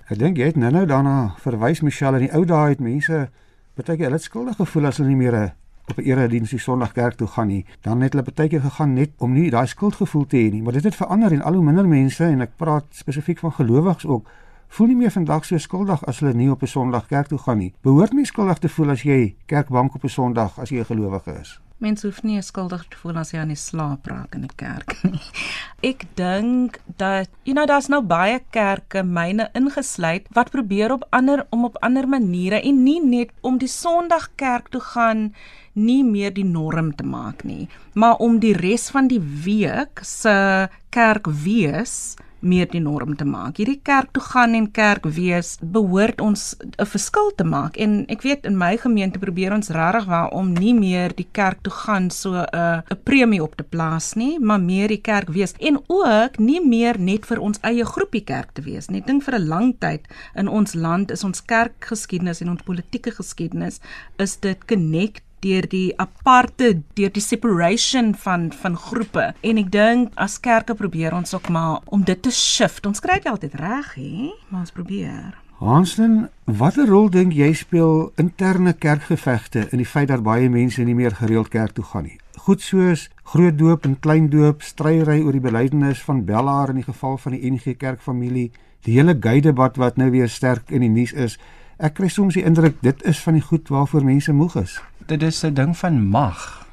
Ek 0.09 0.19
dink 0.19 0.37
jy 0.37 0.45
het 0.45 0.55
nou-nou 0.57 0.85
daarna 0.85 1.35
verwys 1.37 1.81
Michelle 1.81 2.19
in 2.19 2.27
die 2.27 2.35
ou 2.35 2.45
dae 2.45 2.69
het 2.69 2.79
mense 2.79 3.29
Partykeer 3.71 4.09
hulle 4.09 4.17
het 4.19 4.23
skuldig 4.23 4.55
gevoel 4.59 4.85
as 4.89 4.97
hulle 4.99 5.09
nie 5.13 5.19
meer 5.21 5.35
eh, 5.37 5.49
op 5.87 5.97
'n 5.97 6.03
erediens 6.03 6.49
die 6.49 6.59
Sondag 6.59 6.91
kerk 6.91 7.15
toe 7.15 7.27
gaan 7.27 7.47
nie. 7.47 7.65
Dan 7.81 8.01
het 8.01 8.11
hulle 8.11 8.23
partykeer 8.23 8.61
gegaan 8.61 8.93
net 8.93 9.11
om 9.17 9.33
nie 9.33 9.49
daai 9.49 9.67
skuldgevoel 9.67 10.25
te 10.25 10.37
hê 10.37 10.51
nie, 10.51 10.61
maar 10.61 10.73
dit 10.73 10.83
het 10.83 10.95
verander 10.95 11.31
en 11.31 11.41
al 11.41 11.53
hoe 11.53 11.63
minder 11.63 11.87
mense 11.87 12.23
en 12.23 12.41
ek 12.41 12.57
praat 12.57 12.85
spesifiek 12.89 13.39
van 13.39 13.51
gelowiges 13.51 14.05
ook 14.05 14.27
voel 14.67 14.87
nie 14.87 14.95
meer 14.95 15.11
vandag 15.11 15.45
so 15.45 15.57
skuldig 15.57 16.05
as 16.05 16.19
hulle 16.19 16.33
nie 16.33 16.51
op 16.51 16.61
'n 16.61 16.67
Sondag 16.67 17.07
kerk 17.07 17.27
toe 17.27 17.37
gaan 17.37 17.57
nie. 17.57 17.73
Behoort 17.81 18.13
mens 18.13 18.27
skuldig 18.27 18.57
te 18.57 18.69
voel 18.69 18.89
as 18.89 19.01
jy 19.01 19.35
kerkbank 19.45 19.95
op 19.95 20.03
'n 20.03 20.09
Sondag 20.09 20.59
as 20.59 20.69
jy 20.69 20.79
'n 20.79 20.85
gelowige 20.85 21.39
is? 21.39 21.61
Mense 21.81 22.05
hoef 22.05 22.19
nie 22.21 22.37
skuldig 22.45 22.83
te 22.93 22.97
voel 23.01 23.17
as 23.17 23.31
jy 23.33 23.39
aan 23.41 23.49
die 23.49 23.57
slaap 23.57 24.05
raak 24.05 24.35
in 24.37 24.43
die 24.45 24.53
kerk 24.59 24.93
nie. 25.01 25.23
Ek 25.91 26.03
dink 26.19 26.77
dat 27.01 27.31
you 27.41 27.55
know 27.55 27.65
daar's 27.65 27.89
nou 27.89 28.03
baie 28.05 28.37
kerke, 28.53 29.01
myne 29.01 29.47
ingesluit, 29.57 30.27
wat 30.37 30.53
probeer 30.53 30.93
op 30.93 31.07
ander 31.09 31.41
om 31.49 31.65
op 31.65 31.79
ander 31.81 32.05
maniere 32.05 32.61
en 32.61 32.83
nie 32.85 32.99
net 33.01 33.33
om 33.41 33.57
die 33.57 33.71
Sondag 33.71 34.29
kerk 34.37 34.69
toe 34.69 34.83
gaan 34.91 35.31
nie 35.73 36.03
meer 36.05 36.35
die 36.35 36.45
norm 36.45 36.91
te 36.93 37.07
maak 37.07 37.41
nie, 37.47 37.65
maar 37.97 38.21
om 38.21 38.37
die 38.43 38.53
res 38.53 38.91
van 38.93 39.09
die 39.09 39.21
week 39.21 40.05
se 40.05 40.69
kerk 40.93 41.31
wees 41.41 42.13
meer 42.41 42.67
die 42.71 42.81
norm 42.81 43.15
te 43.15 43.25
maak. 43.25 43.57
Hierdie 43.57 43.79
kerk 43.83 44.11
toe 44.15 44.23
gaan 44.23 44.55
en 44.57 44.67
kerk 44.71 45.05
wees 45.05 45.57
behoort 45.61 46.21
ons 46.21 46.55
'n 46.59 46.85
verskil 46.85 47.31
te 47.35 47.43
maak. 47.43 47.77
En 47.77 48.05
ek 48.09 48.21
weet 48.21 48.45
in 48.45 48.57
my 48.57 48.77
gemeente 48.77 49.19
probeer 49.19 49.53
ons 49.53 49.69
regtig 49.69 50.05
waar 50.05 50.29
om 50.31 50.53
nie 50.53 50.73
meer 50.73 51.15
die 51.15 51.27
kerk 51.31 51.61
toe 51.61 51.73
gaan 51.73 52.09
so 52.09 52.33
'n 52.33 52.83
'n 52.91 52.99
premie 53.03 53.43
op 53.43 53.55
te 53.55 53.63
plaas 53.63 54.13
nie, 54.15 54.39
maar 54.39 54.59
meer 54.59 54.87
die 54.87 55.01
kerk 55.01 55.29
wees 55.29 55.53
en 55.59 55.79
ook 55.87 56.39
nie 56.39 56.61
meer 56.65 56.99
net 56.99 57.25
vir 57.25 57.39
ons 57.39 57.59
eie 57.61 57.85
groepie 57.85 58.23
kerk 58.23 58.53
te 58.53 58.61
wees 58.61 58.89
nie. 58.89 58.99
Ek 58.99 59.07
dink 59.07 59.23
vir 59.23 59.35
'n 59.35 59.47
lang 59.47 59.75
tyd 59.79 60.07
in 60.35 60.47
ons 60.47 60.73
land 60.73 61.11
is 61.11 61.23
ons 61.23 61.45
kerkgeskiedenis 61.45 62.41
en 62.41 62.49
ons 62.49 62.61
politieke 62.61 63.11
geskiedenis 63.11 63.79
is 64.17 64.37
dit 64.37 64.65
connect 64.65 65.23
deur 65.41 65.67
die 65.69 65.91
aparte 65.99 66.81
deur 66.97 67.11
die 67.13 67.23
separation 67.23 68.13
van 68.15 68.49
van 68.61 68.77
groepe. 68.77 69.31
En 69.41 69.57
ek 69.61 69.71
dink 69.73 70.15
as 70.15 70.39
kerke 70.39 70.75
probeer 70.77 71.15
ons 71.17 71.33
ook 71.33 71.49
maar 71.49 71.79
om 71.85 72.03
dit 72.05 72.21
te 72.21 72.31
shift. 72.31 72.85
Ons 72.85 73.03
kry 73.03 73.19
dit 73.21 73.31
altyd 73.31 73.57
reg 73.61 73.93
hè 73.97 74.31
maar 74.49 74.65
ons 74.65 74.75
probeer. 74.75 75.37
Hansen 75.61 76.29
watter 76.45 76.87
rol 76.89 77.09
dink 77.13 77.35
jy 77.37 77.51
speel 77.53 78.09
interne 78.21 78.73
kerkgevegte 78.73 79.67
in 79.69 79.77
die 79.83 79.85
feit 79.85 80.09
dat 80.09 80.23
baie 80.25 80.49
mense 80.49 80.81
nie 80.81 80.97
meer 80.97 81.13
gereeld 81.19 81.51
kerk 81.53 81.75
toe 81.77 81.85
gaan 81.85 82.07
nie? 82.09 82.17
Goed 82.41 82.63
soos 82.65 83.09
groot 83.33 83.57
doop 83.57 83.85
en 83.85 83.99
klein 84.01 84.31
doop 84.33 84.65
stryery 84.65 85.19
oor 85.21 85.37
die 85.37 85.43
belydenis 85.43 86.01
van 86.01 86.25
Bellaar 86.25 86.73
in 86.73 86.81
die 86.81 86.87
geval 86.87 87.19
van 87.21 87.37
die 87.37 87.51
NG 87.51 87.77
Kerkfamilie 87.77 88.49
die 88.85 88.97
hele 88.97 89.13
gay 89.21 89.41
debat 89.45 89.77
wat 89.77 89.97
nou 90.01 90.09
weer 90.11 90.29
sterk 90.29 90.73
in 90.73 90.81
die 90.81 90.89
nuus 90.89 91.13
is 91.13 91.37
ek 91.77 91.99
kry 91.99 92.09
soms 92.09 92.37
die 92.37 92.45
indruk 92.45 92.81
dit 92.81 93.05
is 93.09 93.21
van 93.21 93.37
die 93.37 93.45
goed 93.45 93.69
waarvoor 93.69 94.05
mense 94.05 94.33
moeg 94.33 94.57
is 94.63 94.79
dit 95.17 95.33
is 95.33 95.43
'n 95.43 95.53
ding 95.53 95.77
van 95.77 96.07
mag. 96.07 96.67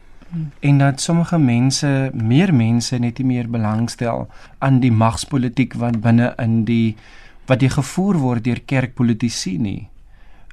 En 0.61 0.79
dat 0.79 1.01
sommige 1.01 1.39
mense 1.39 2.11
meer 2.15 2.55
mense 2.55 2.99
net 2.99 3.19
nie 3.19 3.27
meer 3.27 3.51
belangstel 3.51 4.29
aan 4.59 4.81
die 4.81 4.93
magspolitiek 4.93 5.75
wat 5.75 6.01
binne 6.01 6.33
in 6.37 6.65
die 6.65 6.97
wat 7.47 7.61
die 7.61 7.71
gevoer 7.71 8.17
word 8.17 8.45
deur 8.45 8.61
kerkpolitici 8.61 9.59
nie. 9.59 9.89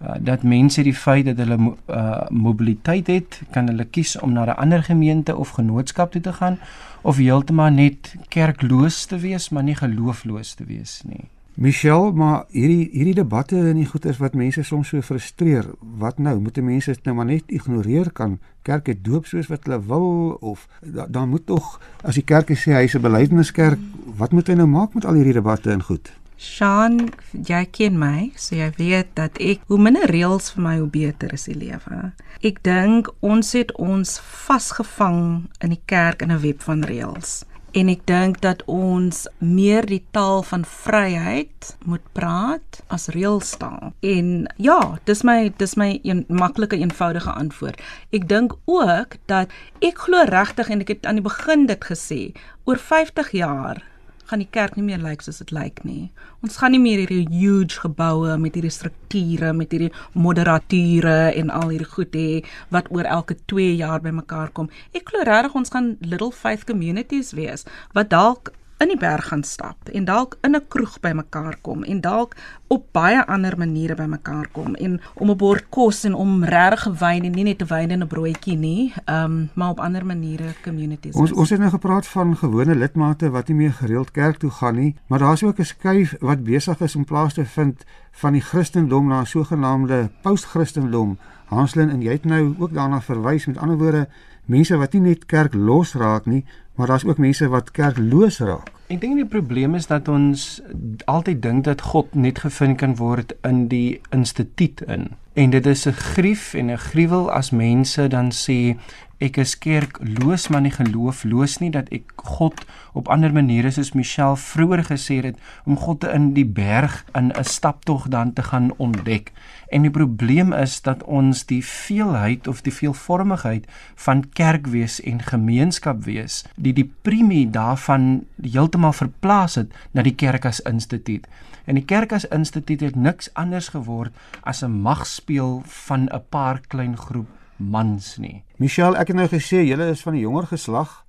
Uh, 0.02 0.16
dat 0.20 0.44
mense 0.44 0.84
die 0.84 0.96
feit 0.96 1.26
dat 1.26 1.38
hulle 1.38 1.58
uh, 1.88 2.28
mobiliteit 2.30 3.08
het 3.08 3.42
kan 3.52 3.68
hulle 3.68 3.86
kies 3.86 4.20
om 4.20 4.32
na 4.32 4.46
'n 4.46 4.58
ander 4.58 4.84
gemeente 4.84 5.36
of 5.36 5.50
genootskap 5.50 6.12
toe 6.12 6.22
te 6.22 6.34
gaan 6.34 6.60
of 7.02 7.18
heeltemal 7.18 7.70
net 7.72 8.16
kerkloos 8.28 9.06
te 9.06 9.18
wees 9.18 9.50
maar 9.50 9.64
nie 9.64 9.76
geloofloos 9.76 10.54
te 10.54 10.66
wees 10.66 11.02
nie 11.06 11.35
Michelle, 11.56 12.12
maar 12.12 12.44
hierdie 12.52 12.90
hierdie 12.92 13.14
debatte 13.16 13.56
en 13.56 13.78
die 13.80 13.88
goeters 13.88 14.18
wat 14.20 14.34
mense 14.36 14.60
soms 14.68 14.90
so 14.92 15.00
frustreer, 15.00 15.70
wat 16.02 16.18
nou? 16.20 16.34
Moet 16.44 16.60
mense 16.60 16.92
dit 16.92 17.08
nou 17.08 17.14
maar 17.16 17.30
net 17.30 17.48
ignoreer 17.48 18.10
kan 18.12 18.34
kerke 18.68 18.92
doop 19.02 19.30
soos 19.30 19.48
wat 19.48 19.64
hulle 19.64 19.80
wil 19.88 20.36
of 20.44 20.66
dan 20.82 21.14
da 21.16 21.24
moet 21.26 21.46
tog 21.48 21.78
as 22.04 22.20
die 22.20 22.26
kerk 22.28 22.52
sê 22.52 22.76
hy's 22.76 22.96
'n 22.96 23.02
belydeniskerk, 23.02 23.80
wat 24.18 24.36
moet 24.36 24.48
hy 24.48 24.56
nou 24.60 24.68
maak 24.68 24.94
met 24.96 25.06
al 25.06 25.16
hierdie 25.16 25.40
debatte 25.40 25.72
en 25.72 25.84
goed? 25.84 26.12
Sean, 26.36 27.10
jy 27.32 27.66
ken 27.72 27.98
my, 28.00 28.32
so 28.36 28.56
jy 28.56 28.72
weet 28.76 29.16
dat 29.16 29.40
ek 29.40 29.64
hoe 29.68 29.80
minder 29.80 30.12
reëls 30.12 30.52
vir 30.52 30.64
my 30.64 30.78
hoe 30.80 30.92
beter 30.92 31.34
is 31.34 31.46
die 31.46 31.56
lewe. 31.56 32.12
Ek 32.44 32.64
dink 32.64 33.08
ons 33.22 33.54
het 33.54 33.72
ons 33.80 34.20
vasgevang 34.20 35.48
in 35.64 35.70
die 35.70 35.84
kerk 35.86 36.22
in 36.22 36.32
'n 36.32 36.42
web 36.42 36.62
van 36.62 36.84
reëls 36.84 37.46
en 37.76 37.90
ek 37.92 38.06
dink 38.08 38.38
dat 38.44 38.62
ons 38.72 39.26
meer 39.44 39.84
die 39.90 40.02
taal 40.16 40.44
van 40.48 40.64
vryheid 40.64 41.74
moet 41.84 42.04
praat 42.16 42.80
as 42.88 43.10
reëlstaal. 43.12 43.92
En 44.00 44.30
ja, 44.56 44.80
dis 45.10 45.26
my 45.28 45.52
dis 45.60 45.76
my 45.80 45.90
een 46.08 46.24
maklike 46.32 46.80
eenvoudige 46.80 47.34
antwoord. 47.36 47.82
Ek 48.16 48.30
dink 48.32 48.56
ook 48.72 49.20
dat 49.28 49.52
ek 49.84 50.06
glo 50.08 50.24
regtig 50.30 50.72
en 50.72 50.86
ek 50.86 50.94
het 50.96 51.10
aan 51.10 51.20
die 51.20 51.28
begin 51.28 51.68
dit 51.68 51.90
gesê, 51.92 52.22
oor 52.64 52.80
50 52.80 53.36
jaar 53.36 53.84
gaan 54.30 54.42
die 54.42 54.50
kerk 54.52 54.76
nie 54.78 54.86
meer 54.86 55.02
lyk 55.04 55.22
soos 55.22 55.42
dit 55.44 55.54
lyk 55.56 55.84
nie. 55.86 56.10
Ons 56.46 56.58
gaan 56.62 56.74
nie 56.76 56.82
meer 56.82 57.04
hierdie 57.04 57.28
huge 57.30 57.80
geboue 57.84 58.38
met 58.42 58.58
hierdie 58.58 58.74
strukture, 58.74 59.54
met 59.54 59.74
hierdie 59.74 59.92
moderature 60.14 61.32
en 61.32 61.54
al 61.54 61.74
hierdie 61.74 61.92
goed 61.94 62.18
hê 62.18 62.42
wat 62.74 62.90
oor 62.94 63.08
elke 63.18 63.38
2 63.52 63.76
jaar 63.78 64.02
bymekaar 64.02 64.54
kom. 64.58 64.70
Ek 64.98 65.10
glo 65.12 65.26
regtig 65.28 65.58
ons 65.62 65.74
gaan 65.74 65.96
little 66.02 66.32
faith 66.34 66.66
communities 66.70 67.34
wees 67.38 67.68
wat 67.94 68.14
dalk 68.14 68.54
in 68.78 68.92
die 68.92 69.00
berg 69.00 69.28
gaan 69.32 69.44
stap 69.44 69.90
en 69.94 70.06
dalk 70.06 70.38
in 70.42 70.56
'n 70.56 70.68
kroeg 70.68 71.00
bymekaar 71.00 71.56
kom 71.62 71.84
en 71.84 72.02
dalk 72.02 72.36
op 72.68 72.86
baie 72.92 73.26
ander 73.26 73.58
maniere 73.58 73.96
bymekaar 73.96 74.48
kom 74.52 74.76
en 74.76 75.02
om 75.14 75.30
'n 75.30 75.38
bord 75.38 75.66
kos 75.70 76.04
en 76.04 76.14
om 76.14 76.44
regtig 76.44 77.00
wyn 77.00 77.24
en 77.24 77.32
nie 77.32 77.44
net 77.44 77.62
'n 77.62 77.68
wyn 77.68 77.92
en 77.92 78.02
'n 78.02 78.08
broodjie 78.08 78.58
nie, 78.58 78.94
ehm 79.06 79.24
um, 79.24 79.50
maar 79.54 79.70
op 79.70 79.80
ander 79.80 80.06
maniere 80.06 80.54
communities. 80.64 81.16
Ons 81.16 81.32
ons 81.32 81.50
het 81.50 81.60
nou 81.60 81.70
gepraat 81.70 82.08
van 82.08 82.38
gewone 82.38 82.76
lidmate 82.76 83.30
wat 83.30 83.48
nie 83.48 83.58
meer 83.58 83.74
gereeld 83.74 84.12
kerk 84.12 84.38
toe 84.38 84.50
gaan 84.50 84.76
nie, 84.76 84.96
maar 85.08 85.20
daar's 85.20 85.44
ook 85.44 85.60
'n 85.60 85.64
skuif 85.64 86.16
wat 86.20 86.44
besig 86.44 86.80
is 86.80 86.96
om 86.96 87.06
plaas 87.06 87.34
te 87.34 87.46
vind 87.46 87.84
van 88.12 88.34
die 88.34 88.42
Christendom 88.42 89.08
na 89.08 89.20
'n 89.20 89.26
sogenaamde 89.26 90.10
post-Christendom. 90.22 91.18
Hanslin 91.46 91.90
en 91.90 92.02
jy 92.02 92.12
het 92.12 92.26
nou 92.26 92.56
ook 92.58 92.74
daarna 92.74 93.02
verwys 93.02 93.46
met 93.46 93.58
ander 93.58 93.78
woorde 93.78 94.08
mense 94.46 94.78
wat 94.78 94.94
nie 94.94 95.02
net 95.02 95.26
kerk 95.26 95.54
losraak 95.54 96.26
nie, 96.26 96.44
maar 96.76 96.88
daar's 96.88 97.06
ook 97.06 97.18
mense 97.18 97.48
wat 97.50 97.72
kerkloos 97.72 98.40
raak. 98.40 98.72
Ek 98.94 99.00
dink 99.02 99.18
die 99.18 99.26
probleem 99.26 99.74
is 99.76 99.88
dat 99.90 100.08
ons 100.12 100.62
altyd 101.10 101.42
dink 101.42 101.64
dat 101.66 101.82
God 101.82 102.14
net 102.14 102.44
gevind 102.44 102.78
kan 102.78 102.96
word 103.00 103.34
in 103.48 103.66
die 103.72 104.02
instituut 104.14 104.84
in. 104.86 105.08
En 105.34 105.50
dit 105.50 105.66
is 105.66 105.88
'n 105.88 105.92
grief 105.92 106.54
en 106.54 106.70
'n 106.72 106.78
gruwel 106.78 107.32
as 107.32 107.50
mense 107.52 108.08
dan 108.08 108.32
sê 108.32 108.78
ek 109.24 109.38
is 109.40 109.54
kerkloos 109.56 110.50
maar 110.52 110.64
nie 110.66 110.74
geloofloos 110.76 111.60
nie 111.62 111.70
dat 111.72 111.88
ek 111.96 112.12
God 112.36 112.66
op 113.00 113.08
ander 113.12 113.32
maniere 113.32 113.72
soos 113.72 113.94
Michelle 113.96 114.36
vroeër 114.40 114.84
gesê 114.90 115.22
het 115.24 115.40
om 115.64 115.78
God 115.80 116.04
in 116.10 116.34
die 116.36 116.46
berg 116.46 117.06
in 117.16 117.32
'n 117.32 117.44
staptog 117.44 118.08
dan 118.08 118.34
te 118.34 118.44
gaan 118.44 118.74
ontdek. 118.78 119.32
En 119.72 119.82
die 119.82 119.92
probleem 119.92 120.54
is 120.54 120.82
dat 120.82 121.04
ons 121.04 121.46
die 121.46 121.64
veelheid 121.64 122.48
of 122.48 122.62
die 122.62 122.74
veelvormigheid 122.74 123.66
van 123.96 124.30
kerkwees 124.30 125.02
en 125.02 125.22
gemeenskap 125.22 126.04
wees, 126.04 126.46
die 126.56 126.74
die 126.74 126.92
premie 127.02 127.50
daarvan 127.50 128.26
heeltemal 128.42 128.94
verplaas 128.94 129.56
het 129.56 129.72
na 129.92 130.02
die 130.02 130.16
kerk 130.16 130.46
as 130.46 130.60
instituut. 130.60 131.28
En 131.66 131.76
die 131.76 131.86
kerk 131.86 132.12
as 132.12 132.28
instituut 132.28 132.82
het 132.82 132.96
niks 132.96 133.34
anders 133.34 133.70
geword 133.70 134.12
as 134.44 134.64
'n 134.64 134.72
magspeel 134.72 135.64
van 135.66 136.10
'n 136.12 136.24
paar 136.30 136.62
klein 136.68 136.98
groep 136.98 137.28
mans 137.58 138.18
nie. 138.18 138.44
Michelle, 138.58 138.98
ek 138.98 139.08
het 139.12 139.18
nou 139.18 139.28
gesê 139.32 139.64
julle 139.66 139.90
is 139.92 140.04
van 140.06 140.14
die 140.14 140.24
jonger 140.26 140.48
geslag, 140.48 141.02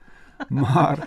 maar 0.49 1.01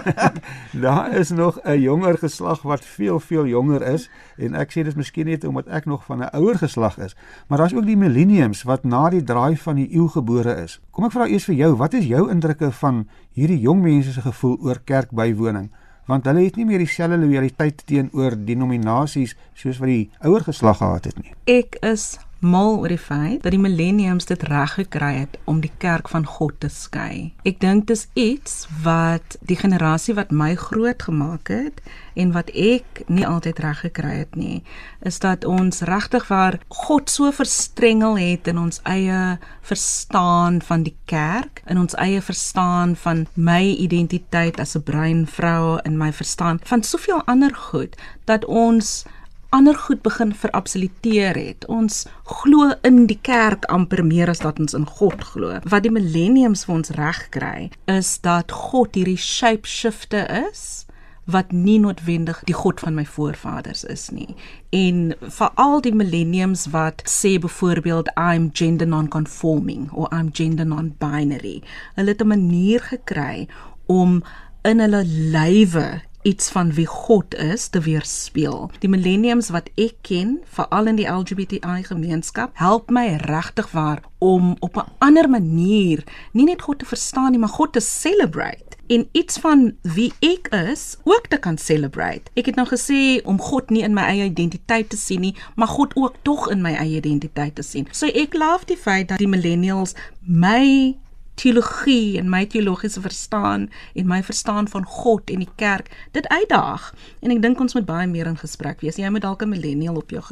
daar 0.84 1.12
is 1.12 1.30
nog 1.30 1.58
'n 1.64 1.80
jonger 1.80 2.18
geslag 2.18 2.62
wat 2.62 2.84
veel 2.84 3.20
veel 3.20 3.46
jonger 3.46 3.82
is 3.82 4.10
en 4.36 4.54
ek 4.54 4.72
sê 4.72 4.82
dis 4.84 4.94
miskien 4.94 5.26
net 5.26 5.44
omdat 5.44 5.66
ek 5.66 5.84
nog 5.84 6.04
van 6.04 6.18
'n 6.18 6.36
ouer 6.36 6.58
geslag 6.58 6.98
is, 6.98 7.16
maar 7.46 7.58
daar's 7.58 7.74
ook 7.74 7.86
die 7.86 7.96
millenniums 7.96 8.62
wat 8.62 8.84
na 8.84 9.10
die 9.10 9.22
draai 9.22 9.56
van 9.56 9.74
die 9.74 9.94
eeu 9.94 10.08
gebore 10.08 10.62
is. 10.62 10.80
Kom 10.90 11.04
ek 11.04 11.12
vra 11.12 11.26
eers 11.26 11.44
vir 11.44 11.54
jou, 11.54 11.76
wat 11.76 11.94
is 11.94 12.04
jou 12.04 12.30
indrukke 12.30 12.72
van 12.72 13.08
hierdie 13.32 13.60
jong 13.60 13.82
mense 13.82 14.12
se 14.12 14.20
gevoel 14.20 14.58
oor 14.60 14.80
kerkbywoning? 14.84 15.70
Want 16.06 16.24
hulle 16.24 16.44
het 16.44 16.56
nie 16.56 16.64
meer 16.64 16.78
dieselfde 16.78 17.18
loyaliteit 17.18 17.86
teenoor 17.86 18.44
denominasies 18.44 19.36
soos 19.54 19.78
wat 19.78 19.88
die 19.88 20.10
ouer 20.20 20.40
geslag 20.40 20.76
gehad 20.76 21.04
het 21.04 21.18
nie. 21.22 21.34
Ek 21.44 21.76
is 21.80 22.18
mal 22.38 22.78
oor 22.78 22.92
die 22.92 23.00
feit 23.00 23.42
dat 23.42 23.54
die 23.54 23.60
millenniums 23.60 24.28
dit 24.28 24.42
reg 24.50 24.74
gekry 24.76 25.12
het 25.22 25.38
om 25.44 25.60
die 25.64 25.72
kerk 25.78 26.08
van 26.12 26.26
God 26.28 26.58
te 26.60 26.68
skei. 26.68 27.32
Ek 27.48 27.60
dink 27.60 27.86
dis 27.88 28.06
iets 28.12 28.66
wat 28.84 29.38
die 29.40 29.56
generasie 29.56 30.14
wat 30.18 30.30
my 30.30 30.54
groot 30.60 31.02
gemaak 31.08 31.48
het 31.48 31.80
en 32.16 32.32
wat 32.36 32.50
ek 32.52 33.02
nie 33.08 33.26
altyd 33.26 33.60
reg 33.64 33.80
gekry 33.86 34.14
het 34.20 34.36
nie, 34.36 34.62
is 35.00 35.18
dat 35.24 35.44
ons 35.44 35.82
regtig 35.88 36.28
waar 36.28 36.58
God 36.68 37.10
so 37.12 37.32
verstrengel 37.32 38.16
het 38.20 38.48
in 38.48 38.60
ons 38.60 38.80
eie 38.84 39.38
verstaan 39.66 40.60
van 40.64 40.84
die 40.86 40.96
kerk, 41.10 41.62
in 41.66 41.80
ons 41.80 41.96
eie 42.00 42.20
verstaan 42.20 42.96
van 42.96 43.26
my 43.34 43.62
identiteit 43.76 44.60
as 44.60 44.76
'n 44.76 44.82
bruin 44.82 45.26
vrou 45.26 45.78
en 45.84 45.98
my 45.98 46.12
verstaan 46.12 46.60
van 46.62 46.82
soveel 46.82 47.22
ander 47.26 47.54
goed 47.54 47.96
dat 48.24 48.44
ons 48.44 49.04
ander 49.50 49.74
goed 49.74 50.02
begin 50.02 50.34
verabsoluteer 50.34 51.36
het. 51.36 51.66
Ons 51.66 52.06
glo 52.24 52.72
in 52.82 53.06
die 53.06 53.18
kerk 53.22 53.64
amper 53.72 54.04
meer 54.04 54.30
as 54.30 54.42
dat 54.44 54.58
ons 54.58 54.74
in 54.74 54.86
God 54.86 55.24
glo. 55.24 55.60
Wat 55.64 55.82
die 55.82 55.92
millenniums 55.92 56.64
vir 56.66 56.74
ons 56.74 56.90
reg 56.98 57.28
kry, 57.30 57.70
is 57.86 58.18
dat 58.24 58.52
God 58.52 58.94
hierdie 58.98 59.20
shapeshifter 59.20 60.26
is 60.48 60.86
wat 61.26 61.50
nie 61.52 61.78
noodwendig 61.82 62.38
die 62.46 62.54
God 62.54 62.80
van 62.80 62.94
my 62.94 63.04
voorvaders 63.04 63.82
is 63.90 64.08
nie. 64.14 64.30
En 64.70 65.14
veral 65.20 65.80
die 65.82 65.94
millenniums 65.94 66.68
wat 66.70 67.02
sê 67.10 67.34
byvoorbeeld 67.42 68.12
I'm 68.14 68.50
gender 68.54 68.86
non-conforming 68.86 69.90
of 69.92 70.12
I'm 70.14 70.30
gender 70.32 70.66
non-binary. 70.66 71.62
Hulle 71.98 72.14
het 72.14 72.22
'n 72.22 72.30
manier 72.30 72.80
gekry 72.80 73.48
om 73.86 74.22
in 74.62 74.80
hulle 74.80 75.02
lywe 75.06 76.02
iets 76.26 76.50
van 76.50 76.72
wie 76.74 76.86
God 76.86 77.34
is 77.34 77.68
te 77.68 77.80
weerspieël. 77.80 78.70
Die 78.82 78.90
millenniums 78.90 79.52
wat 79.54 79.70
ek 79.78 79.94
ken, 80.08 80.40
veral 80.58 80.90
in 80.90 80.98
die 80.98 81.06
LGBTI 81.06 81.84
gemeenskap, 81.86 82.56
help 82.58 82.90
my 82.90 83.06
regtig 83.22 83.70
waar 83.70 84.02
om 84.18 84.56
op 84.58 84.76
'n 84.76 84.90
ander 84.98 85.30
manier 85.30 86.02
nie 86.32 86.44
net 86.44 86.62
God 86.62 86.78
te 86.78 86.84
verstaan 86.84 87.30
nie, 87.30 87.38
maar 87.38 87.56
God 87.58 87.72
te 87.72 87.80
celebrate 87.80 88.74
en 88.86 89.08
iets 89.12 89.38
van 89.38 89.74
wie 89.82 90.12
ek 90.18 90.48
is 90.48 90.96
ook 91.04 91.26
te 91.26 91.36
kan 91.36 91.58
celebrate. 91.58 92.30
Ek 92.34 92.46
het 92.46 92.54
nou 92.54 92.66
gesê 92.68 93.24
om 93.24 93.40
God 93.40 93.70
nie 93.70 93.82
in 93.82 93.94
my 93.94 94.02
eie 94.02 94.24
identiteit 94.24 94.88
te 94.88 94.96
sien 94.96 95.20
nie, 95.20 95.34
maar 95.54 95.68
God 95.68 95.96
ook 95.96 96.14
tog 96.22 96.50
in 96.50 96.60
my 96.60 96.74
eie 96.74 96.96
identiteit 96.96 97.54
te 97.54 97.62
sien. 97.62 97.88
So 97.90 98.06
ek 98.06 98.34
love 98.34 98.66
die 98.66 98.76
feit 98.76 99.08
dat 99.08 99.18
die 99.18 99.28
millennials 99.28 99.94
my 100.20 100.96
teologie 101.36 102.16
en 102.18 102.30
my 102.32 102.44
teologiese 102.48 103.00
verstaan 103.04 103.68
en 103.94 104.08
my 104.08 104.22
verstaan 104.24 104.68
van 104.72 104.84
God 104.84 105.30
en 105.30 105.44
die 105.44 105.52
kerk 105.60 105.90
dit 106.16 106.28
uitdaag. 106.28 106.88
En 107.20 107.34
ek 107.34 107.42
dink 107.44 107.60
ons 107.60 107.76
moet 107.76 107.86
baie 107.86 108.08
meer 108.10 108.30
in 108.30 108.38
gesprek 108.40 108.80
wees. 108.84 108.96
Jy 108.96 109.10
moet 109.12 109.22
dalk 109.22 109.42
'n 109.42 109.52
millennial 109.52 109.96
op 109.96 110.10
jou 110.10 110.22